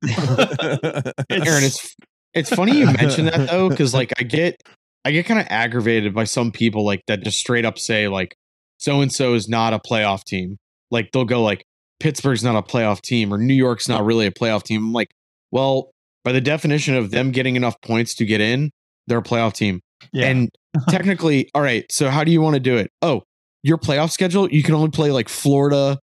Aaron, 1.31 1.65
it's 1.65 1.95
it's 2.33 2.51
funny 2.51 2.79
you 2.79 2.87
mention 2.87 3.27
that 3.27 3.49
though, 3.51 3.69
because 3.69 3.95
like 3.95 4.13
I 4.19 4.23
get 4.23 4.61
I 5.05 5.11
get 5.13 5.27
kind 5.27 5.41
of 5.41 5.47
aggravated 5.51 6.15
by 6.15 6.25
some 6.25 6.51
people 6.53 6.85
like 6.85 7.03
that 7.07 7.23
just 7.23 7.39
straight 7.39 7.65
up 7.65 7.79
say 7.79 8.09
like 8.09 8.35
so 8.79 9.01
and 9.01 9.13
so 9.13 9.35
is 9.35 9.49
not 9.49 9.73
a 9.73 9.79
playoff 9.79 10.25
team. 10.25 10.57
Like 10.91 11.11
they'll 11.13 11.25
go 11.25 11.43
like 11.43 11.65
Pittsburgh's 12.01 12.43
not 12.45 12.57
a 12.57 12.63
playoff 12.63 13.01
team 13.01 13.33
or 13.33 13.39
New 13.39 13.55
York's 13.55 13.89
not 13.89 14.05
really 14.05 14.27
a 14.27 14.31
playoff 14.33 14.63
team. 14.65 14.83
I'm 14.87 14.93
like, 14.93 15.11
well, 15.51 15.91
by 16.25 16.33
the 16.33 16.41
definition 16.41 16.95
of 16.97 17.11
them 17.11 17.31
getting 17.31 17.57
enough 17.57 17.81
points 17.83 18.15
to 18.17 18.25
get 18.25 18.41
in, 18.41 18.71
they're 19.07 19.19
a 19.19 19.23
playoff 19.23 19.53
team. 19.55 19.81
Yeah. 20.13 20.27
And 20.27 20.51
technically, 20.89 21.51
all 21.55 21.63
right, 21.63 21.91
so 21.91 22.11
how 22.11 22.25
do 22.25 22.33
you 22.33 22.41
want 22.41 22.55
to 22.55 22.61
do 22.61 22.77
it? 22.77 22.91
Oh, 23.03 23.23
your 23.63 23.79
playoff 23.79 24.11
schedule, 24.11 24.51
you 24.51 24.63
can 24.63 24.75
only 24.75 24.91
play 24.91 25.11
like 25.11 25.29
Florida, 25.29 25.99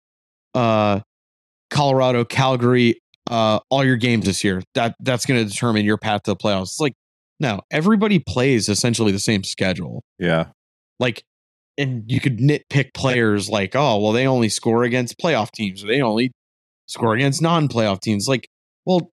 uh, 0.55 1.01
Colorado, 1.71 2.25
Calgary, 2.25 3.01
uh, 3.31 3.61
all 3.71 3.85
your 3.85 3.97
games 3.97 4.25
this 4.25 4.43
year. 4.43 4.63
That 4.75 4.95
that's 5.01 5.27
going 5.27 5.45
to 5.45 5.51
determine 5.51 5.85
your 5.85 5.99
path 5.99 6.23
to 6.25 6.33
the 6.33 6.37
playoffs. 6.37 6.63
It's 6.63 6.81
like 6.81 6.95
no, 7.41 7.63
everybody 7.71 8.19
plays 8.19 8.69
essentially 8.69 9.13
the 9.13 9.19
same 9.19 9.43
schedule. 9.43 10.05
yeah. 10.19 10.49
Like, 11.01 11.25
and 11.79 12.05
you 12.07 12.21
could 12.21 12.39
nitpick 12.39 12.93
players 12.93 13.49
like, 13.49 13.75
oh, 13.75 13.99
well, 13.99 14.13
they 14.13 14.27
only 14.27 14.51
score 14.51 14.85
against 14.85 15.19
playoff 15.19 15.51
teams, 15.51 15.83
or 15.83 15.87
they 15.87 16.03
only 16.03 16.31
score 16.87 17.15
against 17.15 17.41
non-playoff 17.41 18.01
teams. 18.01 18.29
Like, 18.29 18.47
well, 18.85 19.11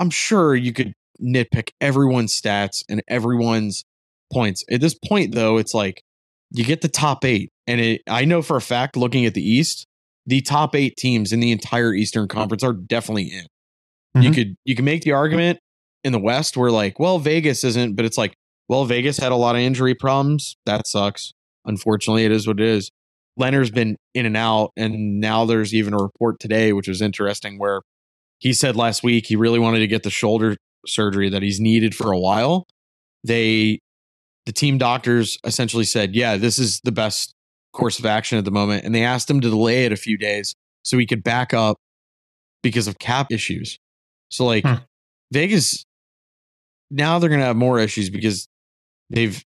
I'm 0.00 0.10
sure 0.10 0.56
you 0.56 0.72
could 0.72 0.92
nitpick 1.22 1.70
everyone's 1.80 2.38
stats 2.38 2.82
and 2.88 3.00
everyone's 3.06 3.84
points. 4.32 4.64
At 4.70 4.80
this 4.80 4.94
point, 4.94 5.34
though, 5.34 5.58
it's 5.58 5.74
like 5.74 6.02
you 6.50 6.64
get 6.64 6.80
the 6.80 6.88
top 6.88 7.24
eight, 7.24 7.50
and 7.66 7.80
it, 7.80 8.02
I 8.08 8.24
know 8.24 8.42
for 8.42 8.56
a 8.56 8.60
fact, 8.60 8.96
looking 8.96 9.26
at 9.26 9.34
the 9.34 9.42
East, 9.42 9.86
the 10.26 10.40
top 10.40 10.74
eight 10.74 10.96
teams 10.96 11.32
in 11.32 11.40
the 11.40 11.52
entire 11.52 11.94
Eastern 11.94 12.28
Conference 12.28 12.62
are 12.62 12.72
definitely 12.72 13.24
in. 13.32 14.22
You 14.22 14.30
Mhm. 14.30 14.34
could 14.34 14.54
you 14.64 14.74
can 14.74 14.84
make 14.84 15.02
the 15.02 15.12
argument 15.12 15.58
in 16.04 16.12
the 16.12 16.18
West 16.18 16.56
where 16.56 16.70
like, 16.70 16.98
well, 16.98 17.18
Vegas 17.18 17.64
isn't, 17.64 17.94
but 17.96 18.04
it's 18.04 18.18
like, 18.18 18.34
well, 18.68 18.84
Vegas 18.84 19.18
had 19.18 19.32
a 19.32 19.36
lot 19.36 19.54
of 19.56 19.60
injury 19.60 19.94
problems. 19.94 20.56
That 20.66 20.86
sucks. 20.86 21.32
Unfortunately, 21.64 22.24
it 22.24 22.32
is 22.32 22.46
what 22.46 22.60
it 22.60 22.66
is. 22.66 22.90
Lehner's 23.38 23.70
been 23.70 23.96
in 24.14 24.26
and 24.26 24.36
out, 24.36 24.70
and 24.76 25.20
now 25.20 25.44
there's 25.44 25.72
even 25.74 25.94
a 25.94 25.98
report 25.98 26.40
today, 26.40 26.72
which 26.72 26.88
was 26.88 27.00
interesting, 27.00 27.58
where 27.58 27.82
he 28.40 28.52
said 28.52 28.74
last 28.76 29.02
week 29.02 29.26
he 29.26 29.36
really 29.36 29.58
wanted 29.58 29.78
to 29.80 29.86
get 29.86 30.02
the 30.02 30.10
shoulder 30.10 30.56
surgery 30.86 31.28
that 31.28 31.42
he's 31.42 31.60
needed 31.60 31.94
for 31.94 32.10
a 32.12 32.18
while. 32.18 32.66
They, 33.24 33.78
the 34.48 34.52
team 34.52 34.78
doctors 34.78 35.36
essentially 35.44 35.84
said, 35.84 36.14
yeah, 36.14 36.38
this 36.38 36.58
is 36.58 36.80
the 36.82 36.90
best 36.90 37.34
course 37.74 37.98
of 37.98 38.06
action 38.06 38.38
at 38.38 38.46
the 38.46 38.50
moment. 38.50 38.82
And 38.82 38.94
they 38.94 39.04
asked 39.04 39.28
him 39.28 39.42
to 39.42 39.50
delay 39.50 39.84
it 39.84 39.92
a 39.92 39.96
few 39.96 40.16
days 40.16 40.54
so 40.84 40.96
he 40.96 41.04
could 41.04 41.22
back 41.22 41.52
up 41.52 41.76
because 42.62 42.88
of 42.88 42.98
cap 42.98 43.30
issues. 43.30 43.78
So, 44.30 44.46
like, 44.46 44.64
Hmm. 44.64 44.76
Vegas, 45.32 45.84
now 46.90 47.18
they're 47.18 47.28
going 47.28 47.42
to 47.42 47.46
have 47.46 47.56
more 47.56 47.78
issues 47.78 48.08
because 48.08 48.48
they've, 49.10 49.44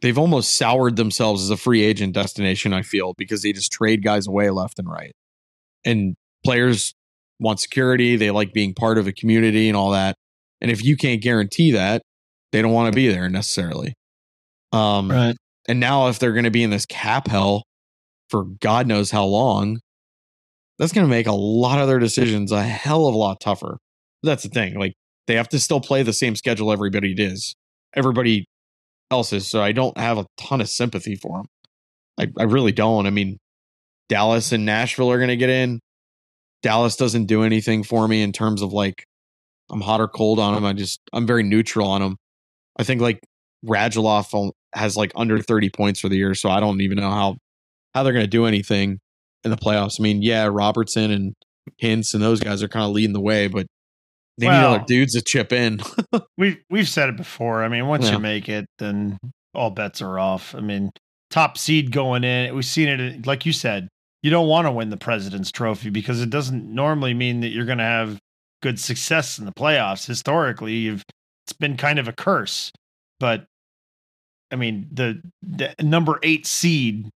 they've 0.00 0.16
almost 0.16 0.54
soured 0.54 0.94
themselves 0.94 1.42
as 1.42 1.50
a 1.50 1.56
free 1.56 1.82
agent 1.82 2.14
destination, 2.14 2.72
I 2.72 2.82
feel, 2.82 3.14
because 3.18 3.42
they 3.42 3.52
just 3.52 3.72
trade 3.72 4.04
guys 4.04 4.28
away 4.28 4.50
left 4.50 4.78
and 4.78 4.88
right. 4.88 5.16
And 5.84 6.14
players 6.44 6.94
want 7.40 7.58
security. 7.58 8.14
They 8.14 8.30
like 8.30 8.52
being 8.52 8.72
part 8.72 8.98
of 8.98 9.08
a 9.08 9.12
community 9.12 9.66
and 9.66 9.76
all 9.76 9.90
that. 9.90 10.14
And 10.60 10.70
if 10.70 10.84
you 10.84 10.96
can't 10.96 11.20
guarantee 11.20 11.72
that, 11.72 12.02
they 12.52 12.62
don't 12.62 12.72
want 12.72 12.92
to 12.92 12.96
be 12.96 13.08
there 13.08 13.28
necessarily. 13.28 13.94
Um, 14.72 15.10
right. 15.10 15.36
and 15.68 15.80
now 15.80 16.08
if 16.08 16.18
they're 16.18 16.32
going 16.32 16.44
to 16.44 16.50
be 16.50 16.62
in 16.62 16.70
this 16.70 16.86
cap 16.86 17.26
hell 17.28 17.64
for 18.28 18.44
God 18.44 18.86
knows 18.86 19.10
how 19.10 19.24
long, 19.24 19.80
that's 20.78 20.92
going 20.92 21.06
to 21.06 21.10
make 21.10 21.26
a 21.26 21.32
lot 21.32 21.80
of 21.80 21.88
their 21.88 21.98
decisions 21.98 22.52
a 22.52 22.62
hell 22.62 23.06
of 23.06 23.14
a 23.14 23.18
lot 23.18 23.40
tougher. 23.40 23.78
That's 24.22 24.42
the 24.42 24.48
thing. 24.48 24.78
Like 24.78 24.92
they 25.26 25.34
have 25.34 25.48
to 25.50 25.58
still 25.58 25.80
play 25.80 26.02
the 26.02 26.12
same 26.12 26.36
schedule 26.36 26.72
everybody 26.72 27.14
does, 27.14 27.54
everybody 27.94 28.46
else 29.10 29.32
is. 29.32 29.48
So 29.48 29.62
I 29.62 29.72
don't 29.72 29.96
have 29.98 30.18
a 30.18 30.26
ton 30.36 30.60
of 30.60 30.68
sympathy 30.68 31.16
for 31.16 31.38
them. 31.38 31.46
I, 32.18 32.26
I 32.40 32.44
really 32.44 32.72
don't. 32.72 33.06
I 33.06 33.10
mean, 33.10 33.38
Dallas 34.08 34.52
and 34.52 34.66
Nashville 34.66 35.10
are 35.10 35.18
going 35.18 35.28
to 35.28 35.36
get 35.36 35.50
in. 35.50 35.80
Dallas 36.62 36.96
doesn't 36.96 37.26
do 37.26 37.42
anything 37.44 37.84
for 37.84 38.08
me 38.08 38.22
in 38.22 38.32
terms 38.32 38.62
of 38.62 38.72
like 38.72 39.04
I'm 39.70 39.80
hot 39.80 40.00
or 40.00 40.08
cold 40.08 40.38
on 40.38 40.54
them. 40.54 40.64
I 40.64 40.72
just 40.72 41.00
I'm 41.12 41.26
very 41.26 41.42
neutral 41.42 41.88
on 41.88 42.00
them. 42.00 42.16
I 42.78 42.84
think 42.84 43.00
like 43.00 43.20
Radulov 43.64 44.32
on- 44.34 44.52
has 44.74 44.96
like 44.96 45.12
under 45.16 45.40
30 45.40 45.70
points 45.70 46.00
for 46.00 46.08
the 46.08 46.16
year, 46.16 46.34
so 46.34 46.50
I 46.50 46.60
don't 46.60 46.80
even 46.80 46.98
know 46.98 47.10
how 47.10 47.36
how 47.94 48.02
they're 48.02 48.12
going 48.12 48.24
to 48.24 48.30
do 48.30 48.46
anything 48.46 48.98
in 49.44 49.50
the 49.50 49.56
playoffs. 49.56 50.00
I 50.00 50.02
mean, 50.02 50.22
yeah, 50.22 50.46
Robertson 50.50 51.10
and 51.10 51.34
Hintz 51.82 52.14
and 52.14 52.22
those 52.22 52.40
guys 52.40 52.62
are 52.62 52.68
kind 52.68 52.84
of 52.84 52.92
leading 52.92 53.12
the 53.12 53.20
way, 53.20 53.48
but 53.48 53.66
they 54.36 54.46
need 54.46 54.52
other 54.52 54.84
dudes 54.86 55.14
to 55.14 55.22
chip 55.22 55.52
in. 55.52 55.80
We've 56.38 56.58
we've 56.70 56.88
said 56.88 57.08
it 57.08 57.16
before. 57.16 57.64
I 57.64 57.68
mean, 57.68 57.86
once 57.88 58.06
Yeah. 58.06 58.12
you 58.12 58.18
make 58.20 58.48
it, 58.48 58.66
then 58.78 59.18
all 59.54 59.70
bets 59.70 60.00
are 60.00 60.18
off. 60.18 60.54
I 60.54 60.60
mean, 60.60 60.90
top 61.30 61.58
seed 61.58 61.90
going 61.90 62.22
in. 62.22 62.54
We've 62.54 62.64
seen 62.64 62.88
it, 62.88 63.26
like 63.26 63.44
you 63.46 63.52
said. 63.52 63.88
You 64.22 64.30
don't 64.30 64.48
want 64.48 64.66
to 64.66 64.72
win 64.72 64.90
the 64.90 64.96
President's 64.96 65.50
Trophy 65.50 65.90
because 65.90 66.20
it 66.20 66.30
doesn't 66.30 66.64
normally 66.72 67.14
mean 67.14 67.40
that 67.40 67.48
you're 67.48 67.64
going 67.64 67.78
to 67.78 67.84
have 67.84 68.18
good 68.62 68.78
success 68.78 69.38
in 69.38 69.44
the 69.44 69.52
playoffs. 69.52 70.06
Historically, 70.06 70.74
you've 70.74 71.02
it's 71.44 71.52
been 71.52 71.76
kind 71.76 71.98
of 71.98 72.06
a 72.08 72.12
curse. 72.12 72.70
But 73.20 73.46
I 74.50 74.56
mean, 74.56 74.88
the, 74.92 75.20
the 75.42 75.74
number 75.82 76.18
eight 76.22 76.46
seed. 76.46 77.08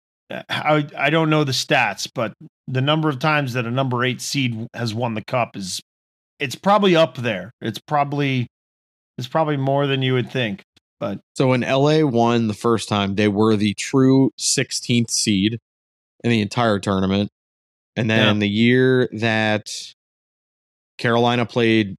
I 0.50 0.88
I 0.98 1.10
don't 1.10 1.30
know 1.30 1.44
the 1.44 1.52
stats, 1.52 2.10
but 2.14 2.34
the 2.68 2.82
number 2.82 3.10
of 3.10 3.20
times 3.20 3.52
that 3.54 3.66
a 3.66 3.72
number 3.72 4.06
eight 4.06 4.22
seed 4.22 4.66
has 4.74 4.94
won 4.94 5.14
the 5.14 5.24
cup 5.24 5.58
is 5.58 5.82
it's 6.40 6.56
probably 6.56 6.96
up 6.96 7.18
there. 7.18 7.52
It's 7.62 7.80
probably 7.80 8.48
it's 9.18 9.28
probably 9.28 9.58
more 9.58 9.88
than 9.88 10.02
you 10.02 10.14
would 10.14 10.32
think. 10.32 10.64
But 11.02 11.20
so 11.36 11.50
when 11.50 11.62
LA 11.62 12.06
won 12.06 12.48
the 12.48 12.54
first 12.54 12.88
time, 12.88 13.16
they 13.16 13.28
were 13.28 13.56
the 13.58 13.74
true 13.74 14.32
16th 14.40 15.10
seed 15.10 15.58
in 16.24 16.32
the 16.32 16.42
entire 16.42 16.80
tournament. 16.80 17.30
And 17.96 18.10
then 18.10 18.36
Yeah. 18.36 18.40
the 18.40 18.50
year 18.50 19.10
that 19.14 19.70
Carolina 20.98 21.46
played 21.46 21.96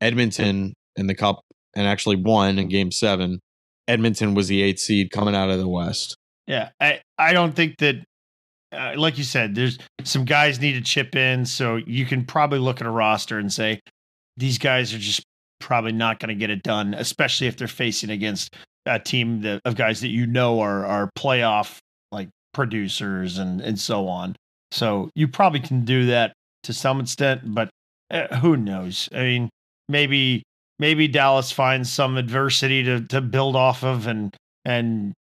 Edmonton 0.00 0.74
in 0.96 1.06
the 1.06 1.14
cup 1.14 1.42
and 1.76 1.86
actually 1.86 2.16
won 2.16 2.58
in 2.58 2.68
game 2.68 2.90
seven, 2.90 3.40
Edmonton 3.90 4.34
was 4.34 4.48
the 4.48 4.62
eighth 4.62 4.78
seed 4.78 5.10
coming 5.10 5.34
out 5.34 5.50
of 5.50 5.58
the 5.58 5.68
West. 5.68 6.16
yeah, 6.46 6.70
I 6.80 7.00
I 7.18 7.32
don't 7.32 7.54
think 7.54 7.78
that 7.78 7.96
uh, 8.72 8.94
like 8.96 9.18
you 9.18 9.24
said, 9.24 9.54
there's 9.54 9.78
some 10.04 10.24
guys 10.24 10.60
need 10.60 10.74
to 10.74 10.80
chip 10.80 11.16
in, 11.16 11.44
so 11.44 11.76
you 11.76 12.06
can 12.06 12.24
probably 12.24 12.58
look 12.58 12.80
at 12.80 12.86
a 12.86 12.90
roster 12.90 13.38
and 13.38 13.52
say 13.52 13.80
these 14.36 14.58
guys 14.58 14.94
are 14.94 14.98
just 14.98 15.22
probably 15.58 15.92
not 15.92 16.20
going 16.20 16.28
to 16.28 16.34
get 16.34 16.50
it 16.50 16.62
done, 16.62 16.94
especially 16.94 17.46
if 17.46 17.56
they're 17.56 17.68
facing 17.68 18.10
against 18.10 18.54
a 18.86 18.98
team 18.98 19.42
that, 19.42 19.60
of 19.64 19.74
guys 19.74 20.00
that 20.00 20.08
you 20.08 20.26
know 20.26 20.60
are 20.60 20.86
are 20.86 21.10
playoff 21.18 21.78
like 22.12 22.28
producers 22.54 23.38
and 23.38 23.60
and 23.60 23.78
so 23.78 24.06
on. 24.06 24.36
So 24.70 25.10
you 25.14 25.26
probably 25.26 25.60
can 25.60 25.84
do 25.84 26.06
that 26.06 26.32
to 26.62 26.72
some 26.72 27.00
extent, 27.00 27.42
but 27.44 27.70
uh, 28.10 28.36
who 28.36 28.56
knows? 28.56 29.08
I 29.12 29.22
mean, 29.22 29.50
maybe 29.88 30.44
maybe 30.80 31.06
Dallas 31.06 31.52
finds 31.52 31.92
some 31.92 32.16
adversity 32.16 32.82
to 32.82 33.02
to 33.02 33.20
build 33.20 33.54
off 33.54 33.84
of 33.84 34.08
and 34.08 34.34
and 34.64 35.12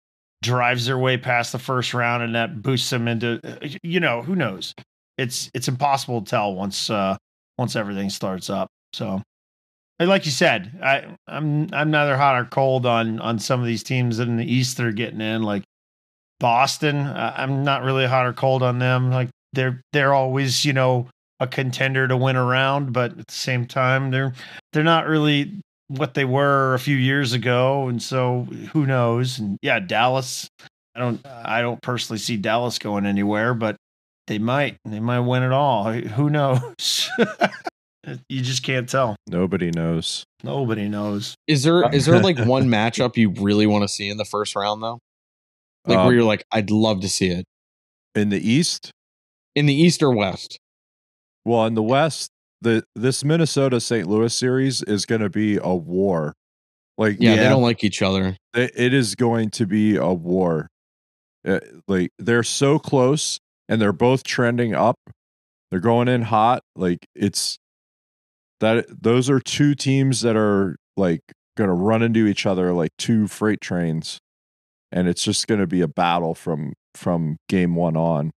drives 0.41 0.87
their 0.87 0.97
way 0.97 1.19
past 1.19 1.51
the 1.53 1.59
first 1.59 1.93
round 1.93 2.23
and 2.23 2.35
that 2.37 2.63
boosts 2.63 2.89
them 2.91 3.09
into 3.09 3.41
you 3.83 4.01
know 4.01 4.23
who 4.23 4.35
knows? 4.35 4.73
It's 5.19 5.51
it's 5.53 5.69
impossible 5.69 6.23
to 6.23 6.31
tell 6.31 6.55
once 6.55 6.89
uh 6.89 7.17
once 7.59 7.77
everything 7.77 8.09
starts 8.09 8.49
up. 8.49 8.69
So 8.95 9.21
like 10.01 10.25
you 10.25 10.31
said 10.31 10.79
i 10.81 11.05
i'm 11.27 11.69
i'm 11.73 11.91
neither 11.91 12.17
hot 12.17 12.37
or 12.41 12.45
cold 12.45 12.87
on 12.87 13.19
on 13.19 13.37
some 13.37 13.59
of 13.59 13.67
these 13.67 13.83
teams 13.83 14.21
in 14.21 14.37
the 14.37 14.45
east 14.45 14.77
that 14.77 14.87
are 14.87 14.93
getting 14.93 15.21
in 15.21 15.43
like 15.43 15.65
boston. 16.39 16.99
Uh, 16.99 17.35
i'm 17.37 17.65
not 17.65 17.83
really 17.83 18.07
hot 18.07 18.25
or 18.25 18.33
cold 18.33 18.63
on 18.63 18.79
them. 18.79 19.11
Like 19.11 19.29
they're 19.53 19.81
they're 19.93 20.15
always 20.15 20.65
you 20.65 20.73
know 20.73 21.09
a 21.41 21.47
contender 21.47 22.09
to 22.09 22.17
win 22.17 22.37
around 22.37 22.93
but 22.93 23.19
at 23.19 23.27
the 23.27 23.33
same 23.33 23.65
time 23.67 24.11
they're 24.11 24.33
they're 24.73 24.83
not 24.83 25.07
really 25.07 25.61
what 25.89 26.15
they 26.15 26.25
were 26.25 26.75
a 26.75 26.79
few 26.79 26.97
years 26.97 27.33
ago 27.33 27.89
and 27.89 28.03
so 28.03 28.43
who 28.73 28.85
knows 28.87 29.39
and 29.39 29.59
yeah 29.63 29.79
dallas 29.79 30.49
i 30.95 31.01
don't 31.01 31.21
i 31.27 31.61
don't 31.63 31.81
personally 31.83 32.19
see 32.19 32.37
dallas 32.37 32.79
going 32.79 33.07
anywhere 33.07 33.55
but 33.55 33.77
they 34.27 34.39
might 34.39 34.77
they 34.85 35.01
might 35.01 35.21
win 35.21 35.43
it 35.43 35.53
all 35.53 35.93
who 35.93 36.29
knows 36.29 37.11
You 38.29 38.41
just 38.41 38.63
can't 38.63 38.89
tell. 38.89 39.17
Nobody 39.27 39.71
knows. 39.71 40.25
Nobody 40.43 40.89
knows. 40.89 41.35
Is 41.47 41.63
there 41.63 41.93
is 41.93 42.07
there 42.07 42.21
like 42.21 42.39
one 42.39 42.69
matchup 42.69 43.17
you 43.17 43.31
really 43.31 43.67
want 43.67 43.83
to 43.83 43.89
see 43.89 44.09
in 44.09 44.17
the 44.17 44.25
first 44.25 44.57
round 44.57 44.83
though? 44.83 44.99
Like 45.87 45.99
Um, 45.99 46.07
where 46.07 46.15
you're 46.15 46.25
like, 46.25 46.45
I'd 46.53 46.71
love 46.71 47.01
to 47.03 47.09
see 47.09 47.29
it 47.29 47.45
In 48.15 48.31
the 48.31 48.39
East, 48.39 48.91
in 49.55 49.67
the 49.67 49.75
East 49.75 50.03
or 50.03 50.11
West. 50.11 50.59
Well, 51.49 51.67
in 51.67 51.75
the 51.75 51.83
West, 51.83 52.31
the 52.61 52.85
this 52.95 53.25
Minnesota 53.25 53.81
St. 53.81 54.07
Louis 54.09 54.35
series 54.35 54.83
is 54.83 55.07
going 55.07 55.21
to 55.21 55.31
be 55.31 55.57
a 55.57 55.75
war. 55.75 56.35
Like, 56.97 57.17
Yeah, 57.21 57.37
they 57.37 57.49
don't 57.49 57.63
like 57.63 57.85
each 57.85 58.03
other. 58.03 58.37
it- 58.55 58.73
it 58.77 58.93
is 58.95 59.15
going 59.15 59.51
to 59.51 59.67
be 59.67 59.97
a 59.97 60.13
war. 60.13 60.69
Uh, 61.47 61.61
like 61.87 62.11
they're 62.19 62.43
so 62.43 62.79
close, 62.79 63.39
and 63.69 63.81
they're 63.81 63.93
both 63.93 64.25
trending 64.25 64.75
up. 64.75 64.97
They're 65.71 65.81
going 65.81 66.09
in 66.09 66.23
hot. 66.23 66.63
Like 66.75 67.07
it's 67.15 67.59
that. 68.61 68.87
Those 69.03 69.31
are 69.31 69.39
two 69.41 69.75
teams 69.77 70.23
that 70.23 70.37
are 70.37 70.77
like 70.97 71.21
going 71.57 71.69
to 71.69 71.75
run 71.75 72.03
into 72.03 72.27
each 72.27 72.45
other 72.47 72.73
like 72.73 72.91
two 72.99 73.29
freight 73.29 73.61
trains, 73.61 74.19
and 74.91 75.07
it's 75.07 75.23
just 75.23 75.47
going 75.47 75.61
to 75.61 75.67
be 75.69 75.81
a 75.81 75.89
battle 75.89 76.35
from 76.35 76.73
from 76.95 77.37
game 77.49 77.77
one 77.77 77.97
on. 77.97 78.33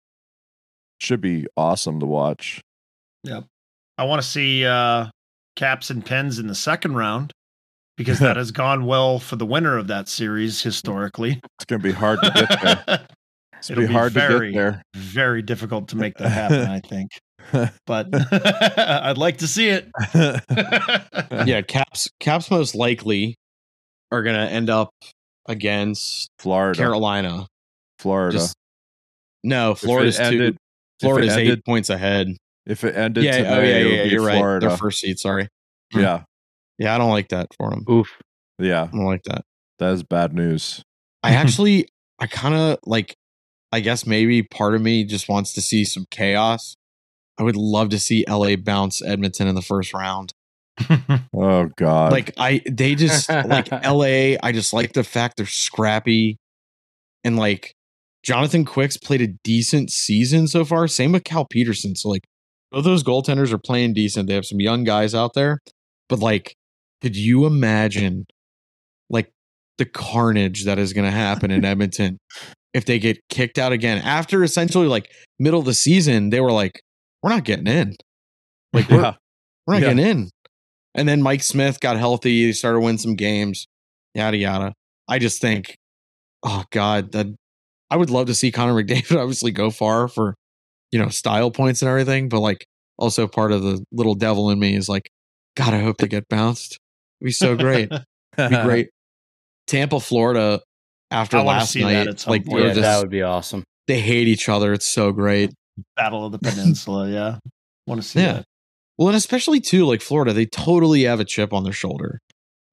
Should 1.01 1.23
be 1.23 1.47
awesome 1.57 1.99
to 2.01 2.07
watch. 2.07 2.61
I 3.27 4.05
want 4.05 4.23
to 4.23 4.27
see 4.29 4.65
uh, 4.65 5.07
caps 5.57 5.91
and 5.91 6.05
pens 6.05 6.39
in 6.39 6.47
the 6.47 6.55
second 6.55 6.95
round 6.95 7.33
because 7.97 8.19
that 8.21 8.37
has 8.39 8.51
gone 8.51 8.87
well 8.87 9.19
for 9.19 9.37
the 9.37 9.47
winner 9.47 9.77
of 9.77 9.89
that 9.89 10.09
series 10.09 10.63
historically. 10.63 11.41
It's 11.59 11.65
going 11.67 11.81
to 11.83 11.89
be 11.89 11.93
hard 11.93 12.21
to 12.23 12.31
get 12.31 12.63
there. 12.87 13.07
It's 13.59 13.69
It'll 13.71 13.83
be 13.83 13.89
be 13.89 13.93
hard 13.93 14.13
very- 14.13 14.47
to 14.49 14.53
get 14.53 14.59
there. 14.59 14.83
Very 14.97 15.43
difficult 15.43 15.89
to 15.89 15.97
make 15.97 16.17
that 16.19 16.31
happen, 16.31 16.61
I 16.71 16.81
think. 16.81 17.11
But 17.87 18.07
I'd 18.33 19.19
like 19.19 19.39
to 19.39 19.49
see 19.49 19.71
it. 19.71 19.89
Yeah, 20.15 21.63
Caps 21.63 22.09
Caps 22.21 22.51
most 22.51 22.75
likely 22.77 23.35
are 24.13 24.23
gonna 24.23 24.45
end 24.47 24.71
up 24.71 24.91
against 25.49 26.29
Florida, 26.39 26.79
Carolina. 26.79 27.47
Florida. 27.99 28.37
Just 28.39 28.55
no, 29.43 29.73
If 29.73 29.83
it 29.83 29.87
Florida's 29.87 30.17
two. 30.19 30.23
ended- 30.23 30.41
if 30.51 30.55
it 30.55 30.59
Florida's 31.03 31.37
eight 31.37 31.41
ended- 31.49 31.65
points 31.65 31.91
ahead. 31.91 32.29
If 32.67 32.85
it 32.85 32.95
ended 32.97 33.25
Yeah, 33.25 33.39
today, 33.39 33.49
oh 33.51 33.61
yeah, 33.61 33.63
it 33.63 33.79
yeah, 33.79 33.85
would 33.85 33.95
yeah 33.97 34.03
be 34.05 34.09
you're 34.11 34.23
right. 34.27 34.61
Their 34.61 34.77
first 34.77 35.01
seed. 35.01 35.19
Sorry. 35.19 35.49
Hmm. 35.93 36.01
Yeah, 36.01 36.23
Yeah, 36.79 36.95
I 36.95 36.99
don't 36.99 37.11
like 37.11 37.29
that 37.31 37.49
for 37.57 37.71
them. 37.71 37.85
Oof. 37.91 38.09
yeah, 38.59 38.83
I 38.83 38.87
don't 38.87 39.05
like 39.05 39.23
that. 39.25 39.45
that 39.79 39.93
is 39.93 40.03
bad 40.03 40.35
news. 40.35 40.83
I 41.23 41.35
actually, 41.35 41.89
I 42.19 42.27
kind 42.27 42.55
of 42.55 42.79
like. 42.85 43.15
I 43.73 43.79
guess 43.79 44.05
maybe 44.05 44.43
part 44.43 44.75
of 44.75 44.83
me 44.83 45.05
just 45.05 45.29
wants 45.29 45.53
to 45.53 45.61
see 45.61 45.85
some 45.85 46.05
chaos. 46.11 46.75
I 47.39 47.45
would 47.45 47.55
love 47.55 47.91
to 47.91 48.01
see 48.01 48.25
LA 48.29 48.57
bounce 48.57 49.01
Edmonton 49.01 49.47
in 49.47 49.55
the 49.55 49.63
first 49.63 49.95
round. 49.95 50.33
Oh 51.33 51.69
God, 51.77 52.11
like 52.11 52.33
I 52.37 52.63
they 52.69 52.95
just 52.97 53.29
like 53.29 53.71
LA, 53.85 54.37
I 54.43 54.51
just 54.53 54.73
like 54.73 54.93
the 54.93 55.05
fact 55.05 55.37
they're 55.37 55.47
scrappy 55.47 56.39
and 57.23 57.37
like 57.37 57.75
Jonathan 58.25 58.65
Quick's 58.65 58.97
played 58.97 59.23
a 59.23 59.29
decent 59.45 59.91
season 59.91 60.49
so 60.49 60.65
far. 60.65 60.89
Same 60.89 61.13
with 61.13 61.23
Cal 61.25 61.45
Petersen. 61.45 61.95
So 61.95 62.09
like 62.09 62.25
both 62.73 62.85
those 62.85 63.03
goaltenders 63.03 63.53
are 63.53 63.59
playing 63.59 63.95
decent. 63.95 64.29
They 64.29 64.35
have 64.35 64.47
some 64.47 64.61
young 64.61 64.85
guys 64.85 65.15
out 65.15 65.35
there. 65.35 65.59
But 66.09 66.19
like, 66.21 66.55
could 67.03 67.17
you 67.17 67.47
imagine 67.47 68.27
like 69.09 69.31
the 69.79 69.85
carnage 69.87 70.65
that 70.65 70.79
is 70.79 70.93
gonna 70.93 71.11
happen 71.11 71.51
in 71.51 71.65
Edmonton 71.65 72.19
if 72.73 72.85
they 72.85 72.99
get 73.01 73.19
kicked 73.29 73.59
out 73.59 73.73
again 73.73 73.99
after 73.99 74.45
essentially 74.45 74.87
like 74.87 75.11
middle 75.41 75.59
of 75.61 75.67
the 75.67 75.75
season, 75.75 76.31
they 76.31 76.41
were 76.41 76.53
like, 76.53 76.81
We're 77.23 77.31
not 77.31 77.45
getting 77.45 77.67
in. 77.67 77.95
Like 78.73 78.89
we're 78.89 79.01
yeah, 79.03 79.15
we're 79.67 79.75
not 79.75 79.83
Yeah. 79.83 79.95
getting 79.95 80.07
in. 80.07 80.31
And 80.95 81.09
then 81.09 81.23
Mike 81.23 81.43
Smith 81.43 81.81
got 81.81 81.97
healthy. 81.97 82.47
He 82.47 82.53
started 82.53 82.81
winning 82.81 82.99
some 82.99 83.15
games, 83.17 83.67
yada, 84.15 84.37
yada. 84.37 84.73
I 85.09 85.19
just 85.21 85.41
think, 85.41 85.77
oh, 86.45 86.65
God, 86.73 87.13
that 87.13 87.27
I 87.91 87.97
would 87.97 88.11
love 88.11 88.27
to 88.27 88.35
see 88.35 88.51
Connor 88.51 88.75
McDavid 88.75 89.17
obviously 89.21 89.51
go 89.53 89.71
far 89.71 90.09
for, 90.09 90.35
you 90.93 90.99
know, 90.99 91.09
style 91.09 91.51
points 91.51 91.83
and 91.83 91.89
everything. 91.89 92.29
But 92.29 92.41
like, 92.41 92.67
also 92.99 93.27
part 93.27 93.53
of 93.53 93.63
the 93.63 93.85
little 93.93 94.15
devil 94.15 94.51
in 94.51 94.59
me 94.59 94.77
is 94.77 94.89
like, 94.89 95.11
God, 95.57 95.75
I 95.75 95.81
hope 95.81 95.99
they 95.99 96.09
get 96.09 96.29
bounced. 96.29 96.79
It'd 97.21 97.27
be 97.29 97.33
so 97.33 97.57
great. 97.57 97.91
It'd 98.39 98.51
be 98.51 98.57
great. 98.63 98.89
Tampa, 99.67 100.01
Florida, 100.01 100.61
after 101.11 101.37
I 101.39 101.43
last 101.43 101.73
see 101.73 101.81
that 101.83 101.93
night, 101.93 102.07
at 102.09 102.21
some 102.21 102.31
like, 102.33 102.45
point. 102.45 102.63
Yeah, 102.65 102.69
just, 102.71 102.81
that 102.83 103.01
would 103.01 103.11
be 103.11 103.23
awesome. 103.23 103.65
they 103.87 104.01
hate 104.01 104.29
each 104.29 104.49
other. 104.49 104.73
It's 104.73 104.87
so 104.87 105.13
great. 105.13 105.53
Battle 105.97 106.27
of 106.27 106.33
the 106.33 106.39
Peninsula. 106.39 107.09
Yeah. 107.09 107.39
Want 107.87 108.03
to 108.03 108.07
see 108.07 108.21
Yeah. 108.21 108.33
that. 108.35 108.45
Well, 108.99 109.09
and 109.09 109.17
especially 109.17 109.61
too, 109.61 109.87
like 109.87 110.03
Florida, 110.03 110.33
they 110.33 110.45
totally 110.47 111.05
have 111.05 111.21
a 111.21 111.25
chip 111.25 111.53
on 111.55 111.65
their 111.65 111.73
shoulder. 111.73 112.19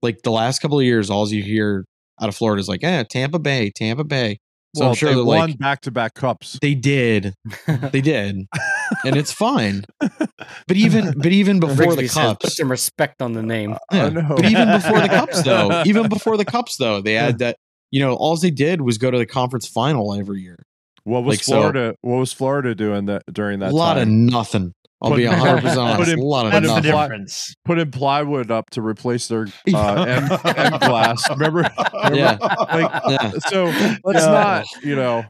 Like 0.01 0.21
the 0.23 0.31
last 0.31 0.59
couple 0.59 0.77
of 0.77 0.85
years, 0.85 1.09
all 1.09 1.27
you 1.29 1.41
hear 1.41 1.85
out 2.21 2.27
of 2.29 2.35
Florida 2.35 2.59
is 2.59 2.67
like, 2.67 2.83
eh, 2.83 3.03
Tampa 3.09 3.39
Bay, 3.39 3.71
Tampa 3.75 4.03
Bay. 4.03 4.37
So 4.75 4.81
well, 4.81 4.89
I'm 4.89 4.95
sure 4.95 5.09
they 5.09 5.15
won 5.15 5.25
like, 5.25 5.57
back 5.57 5.81
to 5.81 5.91
back 5.91 6.13
cups. 6.13 6.59
they 6.61 6.75
did, 6.75 7.33
they 7.91 8.01
did, 8.01 8.35
and 9.05 9.15
it's 9.15 9.31
fine. 9.31 9.85
But 10.67 10.77
even, 10.77 11.13
but 11.17 11.31
even 11.31 11.59
before 11.59 11.95
the 11.95 12.03
Rigsby 12.03 12.09
says, 12.09 12.27
put 12.33 12.39
cups, 12.41 12.57
some 12.57 12.71
respect 12.71 13.21
on 13.21 13.33
the 13.33 13.43
name. 13.43 13.73
Uh, 13.73 13.77
yeah, 13.91 14.05
I 14.05 14.09
know. 14.09 14.35
but 14.35 14.45
even 14.45 14.71
before 14.71 14.99
the 15.01 15.09
cups, 15.09 15.43
though, 15.43 15.83
even 15.85 16.07
before 16.07 16.37
the 16.37 16.45
cups, 16.45 16.77
though, 16.77 17.01
they 17.01 17.13
had 17.13 17.39
that. 17.39 17.57
You 17.91 18.01
know, 18.01 18.13
all 18.13 18.35
they 18.37 18.51
did 18.51 18.81
was 18.81 18.97
go 18.97 19.09
to 19.11 19.17
the 19.17 19.25
conference 19.25 19.67
final 19.67 20.13
every 20.13 20.41
year. 20.41 20.57
what 21.03 21.23
was 21.23 21.37
like, 21.37 21.43
so- 21.43 21.53
Florida? 21.53 21.95
what 22.01 22.17
was 22.17 22.33
Florida 22.33 22.75
doing 22.75 23.05
that 23.07 23.23
during 23.31 23.59
that 23.59 23.71
a 23.71 23.75
lot 23.75 23.95
time? 23.95 24.03
of 24.03 24.07
nothing. 24.09 24.73
I'll 25.01 25.11
Put- 25.11 25.17
be 25.17 25.25
hundred 25.25 25.61
percent 25.61 25.75
put 25.75 25.79
honest. 25.79 26.11
in- 26.11 26.19
a 26.19 26.23
lot 26.23 26.45
of 26.47 26.51
That's 26.53 26.67
the 26.67 26.73
nothing. 26.75 26.91
Fly- 26.91 27.03
difference. 27.07 27.55
Plywood 27.91 28.49
up 28.51 28.69
to 28.71 28.81
replace 28.81 29.27
their 29.27 29.47
uh, 29.73 30.03
M, 30.07 30.39
M 30.57 30.79
glass. 30.79 31.29
Remember? 31.29 31.61
Yeah. 32.13 32.37
Like, 32.41 32.91
Yeah. 33.07 33.31
so 33.49 33.65
let's 34.03 34.19
Yeah. 34.25 34.31
not, 34.31 34.65
you 34.83 34.95
know, 34.95 35.23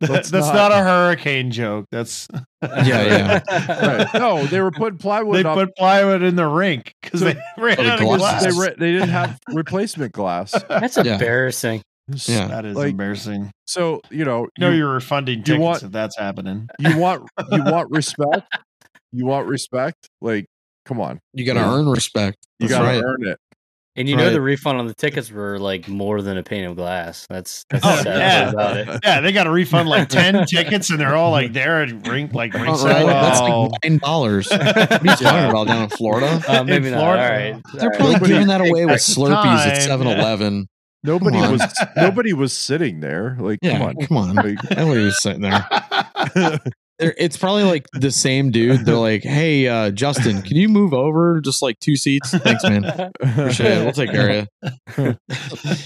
That's, 0.00 0.30
Let's 0.32 0.46
not, 0.46 0.54
not- 0.54 0.72
a 0.72 0.84
hurricane 0.84 1.50
joke. 1.50 1.86
That's 1.90 2.28
Yeah, 2.62 3.40
yeah. 3.42 3.42
right. 4.04 4.06
No, 4.14 4.46
they 4.46 4.60
were 4.60 4.70
putting 4.70 4.98
plywood 4.98 5.36
they 5.44 5.48
up. 5.48 5.56
put 5.56 5.74
plywood 5.76 6.22
in 6.22 6.36
the 6.36 6.46
rink 6.46 6.92
because 7.02 7.18
they 7.20 7.36
ran 7.58 7.76
the 7.78 7.90
out 7.92 8.00
of 8.00 8.06
glass. 8.06 8.18
glass. 8.20 8.42
they, 8.44 8.60
re- 8.60 8.74
they 8.78 8.92
didn't 8.92 9.08
have 9.08 9.36
replacement 9.52 10.12
glass. 10.12 10.52
That's 10.68 10.96
Yeah. 10.96 11.14
embarrassing. 11.14 11.82
Yeah. 12.26 12.46
that 12.46 12.64
is 12.64 12.76
Like, 12.76 12.92
embarrassing. 12.92 13.50
So 13.66 14.00
you 14.10 14.24
know, 14.24 14.46
No, 14.58 14.70
you, 14.70 14.76
you're 14.78 14.92
refunding 14.92 15.42
tickets 15.42 15.60
want- 15.60 15.82
if 15.82 15.90
that's 15.90 16.16
happening. 16.16 16.68
you 16.78 16.96
want 16.96 17.28
you 17.50 17.64
want 17.64 17.90
respect. 17.90 18.46
You 19.12 19.26
want 19.26 19.46
respect. 19.48 20.08
Like, 20.20 20.46
come 20.84 21.00
on, 21.00 21.18
You 21.34 21.44
got 21.46 21.54
to 21.54 21.60
Yeah. 21.60 21.74
earn 21.74 21.88
respect. 21.88 22.38
you 22.58 22.68
That's 22.68 22.78
got 22.78 22.90
to 22.90 22.96
right. 22.98 23.04
earn 23.04 23.26
it. 23.26 23.38
And 23.96 24.08
you 24.08 24.14
know 24.16 24.30
the 24.30 24.40
refund 24.40 24.78
on 24.78 24.86
the 24.86 24.94
tickets 24.94 25.28
were 25.28 25.58
like 25.58 25.88
more 25.88 26.22
than 26.22 26.36
a 26.38 26.42
pane 26.44 26.64
of 26.66 26.76
glass. 26.76 27.26
That's 27.28 27.64
that's 27.70 27.84
Oh, 27.84 28.02
yeah. 28.06 28.50
about 28.50 28.76
it. 28.76 29.00
Yeah, 29.02 29.20
they 29.20 29.32
got 29.32 29.44
to 29.44 29.50
refund 29.50 29.88
like 29.88 30.08
ten 30.20 30.46
tickets, 30.46 30.88
and 30.90 31.00
they're 31.00 31.16
all 31.16 31.32
like 31.32 31.52
there 31.52 31.82
at 31.82 32.06
rink, 32.06 32.32
like 32.32 32.52
Front 32.52 32.66
ringside. 32.68 33.00
row, 33.02 33.06
That's 33.08 33.40
like 33.40 33.70
nine 33.82 33.98
dollars. 33.98 34.48
What 34.52 34.62
are 34.78 35.00
you 35.04 35.16
talking 35.16 35.50
about 35.50 35.66
down 35.66 35.82
in 35.82 35.88
Florida? 35.88 36.40
Uh, 36.46 36.62
maybe 36.62 36.86
In 36.86 36.92
not. 36.92 37.00
Florida. 37.00 37.22
All 37.24 37.28
right. 37.28 37.62
They're 37.74 37.82
All 37.82 37.88
right. 37.88 37.96
probably 37.98 38.12
Nobody- 38.14 38.32
giving 38.34 38.46
that 38.48 38.60
away 38.60 38.84
with 38.86 38.94
At 38.94 39.00
the 39.00 39.20
Slurpees 39.20 39.66
at 39.66 39.74
time, 39.74 39.80
7 39.82 40.06
Eleven. 40.06 40.68
Nobody 41.02 41.38
was 41.38 41.62
nobody 41.96 42.32
was 42.34 42.52
sitting 42.52 43.00
there. 43.00 43.36
Like, 43.40 43.58
Yeah, 43.62 43.78
come 43.78 43.82
on. 43.88 43.96
come 44.06 44.16
on. 44.16 44.34
Like, 44.36 44.58
Nobody 44.76 45.02
was 45.04 45.20
sitting 45.20 45.42
there. 45.42 45.66
They're, 46.98 47.14
it's 47.16 47.36
probably 47.36 47.62
like 47.64 47.86
the 47.92 48.10
same 48.10 48.50
dude. 48.50 48.84
They're 48.84 48.96
like, 48.96 49.22
hey, 49.22 49.68
uh, 49.68 49.90
Justin, 49.90 50.42
can 50.42 50.56
you 50.56 50.68
move 50.68 50.92
over 50.92 51.40
just 51.40 51.62
like 51.62 51.78
two 51.78 51.96
seats? 51.96 52.30
Thanks, 52.30 52.64
man. 52.64 52.84
Appreciate 53.20 53.78
it. 53.78 53.84
We'll 53.84 53.92
take 53.92 54.10
care 54.10 54.48
of 54.98 55.16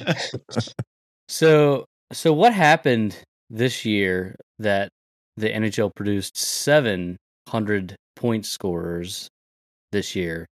you. 0.00 0.32
So 1.28 1.86
so 2.12 2.32
what 2.32 2.52
happened 2.52 3.16
this 3.50 3.84
year 3.84 4.36
that 4.58 4.90
the 5.36 5.48
NHL 5.48 5.94
produced 5.94 6.36
seven 6.36 7.16
hundred 7.48 7.96
point 8.16 8.44
scorers 8.46 9.28
this 9.92 10.14
year? 10.14 10.46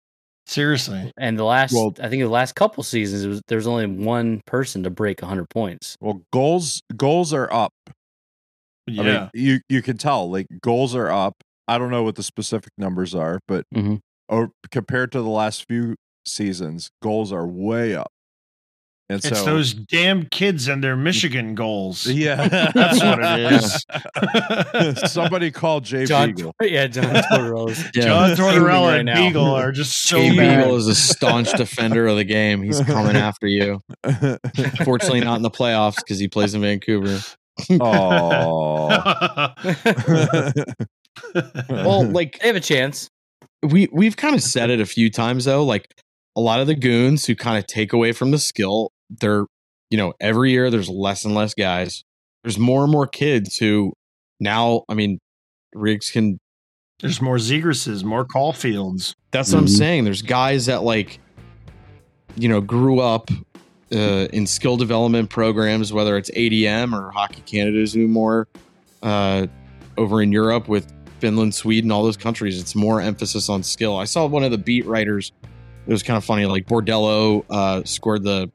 Seriously, 0.49 1.11
And 1.19 1.37
the 1.37 1.45
last 1.45 1.73
Well- 1.73 1.92
I 2.01 2.09
think 2.09 2.23
the 2.23 2.29
last 2.29 2.55
couple 2.55 2.83
seasons 2.85 3.25
it 3.25 3.29
was 3.29 3.40
there 3.49 3.57
was 3.59 3.66
only 3.66 3.87
one 3.87 4.42
person 4.47 4.85
to 4.85 4.90
break 4.90 5.21
hundred 5.21 5.51
points. 5.51 5.97
well, 6.01 6.23
goals 6.33 6.81
goals 6.97 7.33
are 7.33 7.53
up. 7.53 7.73
Yeah. 8.87 9.03
I 9.03 9.05
mean, 9.05 9.31
you 9.35 9.61
you 9.68 9.83
can 9.83 9.96
tell 9.99 10.31
like 10.31 10.46
goals 10.61 10.94
are 10.94 11.11
up. 11.11 11.35
I 11.68 11.79
don't 11.79 11.90
know 11.90 12.03
what 12.03 12.14
the 12.16 12.22
specific 12.22 12.70
numbers 12.79 13.14
are, 13.14 13.40
but 13.49 13.64
Mhm. 13.75 14.01
or 14.29 14.51
compared 14.70 15.12
to 15.12 15.22
the 15.22 15.29
last 15.29 15.66
few 15.68 15.96
seasons, 16.27 16.90
goals 17.03 17.33
are 17.33 17.46
way 17.46 17.94
up. 17.94 18.09
And 19.09 19.25
it's 19.25 19.38
so 19.38 19.44
those 19.44 19.72
damn 19.72 20.27
kids 20.33 20.66
and 20.66 20.83
their 20.83 20.96
Michigan 20.96 21.55
goals. 21.55 22.09
yeah, 22.09 22.49
That's 22.75 23.01
what 23.01 23.20
it 23.22 23.53
is. 25.05 25.12
Somebody 25.12 25.53
called 25.53 25.85
Jay 25.85 26.07
John 26.07 26.35
Beagle. 26.35 26.53
Yeah, 26.61 26.88
John 26.88 27.05
Tortorella's 27.31 27.85
Yeah. 27.94 28.03
John 28.05 28.31
Tortorella 28.31 28.88
right 28.88 28.96
and 28.99 29.07
now. 29.07 29.14
Beagle 29.14 29.44
are 29.44 29.70
just 29.70 30.03
so 30.03 30.18
Jay 30.18 30.37
bad. 30.37 30.59
Beagle 30.64 30.77
is 30.77 30.88
a 30.88 30.94
staunch 30.96 31.53
defender 31.53 32.09
of 32.09 32.16
the 32.16 32.25
game. 32.25 32.62
He's 32.64 32.81
coming 32.81 33.14
after 33.16 33.46
you. 33.46 33.81
Fortunately, 34.85 35.20
not 35.20 35.37
in 35.37 35.42
the 35.42 35.51
playoffs 35.51 35.96
because 35.96 36.18
he 36.18 36.27
plays 36.27 36.55
in 36.55 36.61
Vancouver. 36.62 37.20
Oh, 37.81 39.53
Well, 41.69 42.05
like 42.11 42.38
they 42.40 42.47
have 42.49 42.57
a 42.57 42.61
chance. 42.61 43.09
we 43.62 43.88
we've 43.92 44.16
kind 44.16 44.35
of 44.35 44.42
said 44.42 44.71
it 44.71 44.81
a 44.81 44.87
few 44.87 45.11
times 45.11 45.45
though. 45.47 45.64
Like 45.64 45.88
a 46.37 46.40
lot 46.40 46.61
of 46.61 46.66
the 46.66 46.75
goons 46.75 47.25
who 47.27 47.35
kind 47.35 47.59
of 47.59 47.66
take 47.66 47.92
away 47.92 48.12
from 48.12 48.31
the 48.31 48.38
skill, 48.38 48.90
they're 49.21 49.45
you 49.90 49.97
know 49.99 50.12
every 50.21 50.51
year 50.51 50.71
there's 50.71 50.88
less 50.88 51.25
and 51.25 51.35
less 51.35 51.55
guys. 51.55 52.05
There's 52.45 52.59
more 52.59 52.83
and 52.83 52.92
more 52.92 53.07
kids 53.07 53.57
who 53.57 53.92
now. 54.40 54.83
I 54.88 54.95
mean, 54.95 55.19
rigs 55.75 56.11
can. 56.11 56.38
There's 57.01 57.21
more 57.21 57.37
Zegrases, 57.37 58.05
more 58.05 58.25
Caulfields. 58.25 59.14
That's 59.31 59.53
what 59.53 59.59
I'm 59.59 59.66
Mhm. 59.66 59.77
saying. 59.77 60.05
There's 60.05 60.23
guys 60.23 60.66
that 60.66 60.83
like, 60.83 61.19
you 62.37 62.49
know, 62.49 62.61
grew 62.62 63.01
up 63.01 63.31
uh, 63.92 64.29
in 64.33 64.46
skill 64.46 64.77
development 64.77 65.31
programs, 65.31 65.92
whether 65.92 66.16
it's 66.16 66.31
ADM 66.31 66.92
or 66.99 67.11
Hockey 67.11 67.42
Canada's 67.42 67.92
do 67.92 68.07
more 68.09 68.49
uh, 69.03 69.46
over 69.96 70.22
in 70.22 70.33
Europe 70.33 70.68
with 70.68 70.92
Finland, 71.20 71.55
Sweden, 71.55 71.90
all 71.90 72.03
those 72.03 72.16
countries. 72.16 72.61
It's 72.61 72.75
more 72.75 73.01
emphasis 73.01 73.49
on 73.49 73.62
skill. 73.62 73.96
I 73.96 74.05
saw 74.05 74.27
one 74.27 74.42
of 74.44 74.51
the 74.51 74.59
beat 74.59 74.87
writers. 74.87 75.33
It 75.87 75.92
was 75.92 76.03
kind 76.03 76.16
of 76.16 76.25
funny. 76.25 76.46
Like 76.46 76.66
Bordeleau 76.66 77.44
uh, 77.49 77.83
scored 77.85 78.25
the 78.25 78.51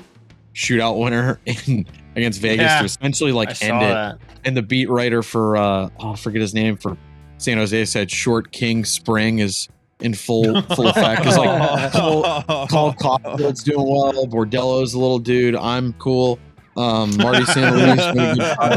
shootout 0.54 1.00
winner 1.00 1.40
in, 1.46 1.86
against 2.16 2.42
Vegas 2.42 2.66
Yeah, 2.66 2.80
to 2.80 2.86
essentially 2.86 3.32
like 3.32 3.50
I 3.50 3.54
saw 3.54 3.66
end 3.68 3.76
it 3.84 3.88
that. 3.94 4.18
and 4.44 4.58
the 4.58 4.62
beat 4.62 4.90
writer 4.90 5.24
for 5.24 5.56
uh 5.56 5.90
oh, 6.00 6.12
I 6.12 6.16
forget 6.18 6.42
his 6.42 6.54
name 6.54 6.76
for 6.76 6.98
San 7.38 7.58
Jose 7.58 7.86
said 7.86 8.12
Short 8.12 8.52
King 8.52 8.84
Spring 8.84 9.40
is 9.40 9.70
in 10.02 10.14
full 10.14 10.62
full 10.64 10.88
effect. 10.90 11.22
It's 11.26 11.38
like 11.38 11.92
Cole, 11.94 12.61
Cole 12.72 12.94
Caufield's 12.94 13.64
doing 13.66 13.86
well, 13.88 14.26
Bordeleau's 14.28 14.94
a 14.94 15.00
little 15.00 15.20
dude. 15.20 15.56
I'm 15.56 15.94
cool. 15.94 16.40
Um, 16.78 17.16
Marty 17.18 17.44
St. 17.46 17.76
Louis 17.76 17.96
made 18.16 18.32
a 18.32 18.36
good 18.36 18.38
job 18.38 18.72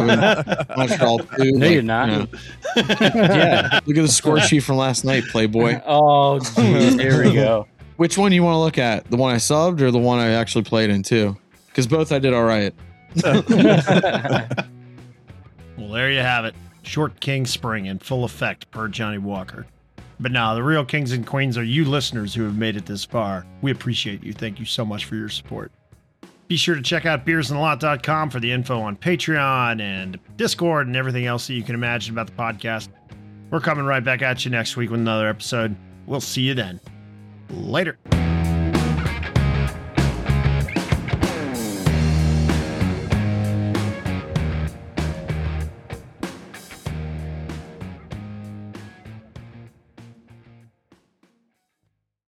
in 0.69 0.77
Montreal 0.77 1.19
too. 1.21 1.53
No, 1.53 1.67
Like, 1.67 1.73
you're 1.75 1.83
not. 1.83 2.09
you 2.11 2.17
know. 2.17 2.27
yeah, 2.77 3.81
look 3.87 3.97
at 3.97 4.03
the 4.03 4.09
score 4.09 4.41
sheet 4.41 4.61
from 4.61 4.77
last 4.77 5.05
night, 5.05 5.23
Playboy. 5.31 5.81
Oh, 5.87 6.41
geez, 6.41 6.95
here 6.95 7.23
we 7.25 7.35
go. 7.35 7.69
Which 7.97 8.19
one 8.19 8.31
do 8.31 8.35
you 8.35 8.43
want 8.43 8.55
to 8.55 8.59
look 8.59 8.79
at? 8.79 9.09
The 9.11 9.17
one 9.17 9.33
I 9.33 9.37
subbed 9.37 9.81
or 9.81 9.93
the 9.93 9.99
one 10.01 10.19
I 10.19 10.31
actually 10.33 10.65
played 10.65 10.91
in 10.91 11.05
too? 11.05 11.37
Because 11.69 11.87
both 11.87 12.11
I 12.11 12.19
did 12.19 12.35
all 12.35 12.43
right. 12.45 12.75
Well, 13.25 13.43
there 15.93 16.11
you 16.11 16.19
have 16.21 16.45
it. 16.45 16.55
Short 16.83 17.21
King 17.21 17.47
Spring 17.47 17.87
in 17.87 17.99
full 18.01 18.25
effect 18.25 18.71
per 18.71 18.89
Johnnie 18.89 19.19
Walker. 19.19 19.67
But 20.21 20.33
now, 20.33 20.55
the 20.55 20.63
real 20.63 20.85
kings 20.85 21.13
and 21.13 21.27
queens 21.27 21.59
are 21.59 21.65
you 21.65 21.85
listeners 21.85 22.35
who 22.35 22.45
have 22.45 22.57
made 22.57 22.77
it 22.77 22.87
this 22.87 23.05
far. 23.05 23.47
We 23.63 23.71
appreciate 23.71 24.23
you. 24.23 24.33
Thank 24.33 24.61
you 24.61 24.67
so 24.67 24.85
much 24.85 25.05
for 25.05 25.17
your 25.17 25.29
support. 25.29 25.73
Be 26.47 26.57
sure 26.57 26.75
to 26.75 26.83
check 26.83 27.07
out 27.07 27.27
beersandlot.com 27.27 28.31
for 28.31 28.39
the 28.39 28.53
info 28.53 28.81
on 28.81 28.97
Patreon 28.97 29.81
and 29.81 30.19
Discord 30.37 30.87
and 30.87 30.95
everything 30.95 31.27
else 31.27 31.47
that 31.47 31.55
you 31.55 31.63
can 31.63 31.75
imagine 31.75 32.15
about 32.15 32.27
the 32.27 32.35
podcast. 32.35 32.89
We're 33.51 33.61
coming 33.61 33.85
right 33.85 34.05
back 34.05 34.23
at 34.23 34.45
you 34.45 34.51
next 34.51 34.77
week 34.77 34.91
with 34.91 35.01
another 35.01 35.29
episode. 35.29 35.75
We'll 36.07 36.21
see 36.21 36.43
you 36.43 36.55
then. 36.55 36.81
Later. 37.51 37.99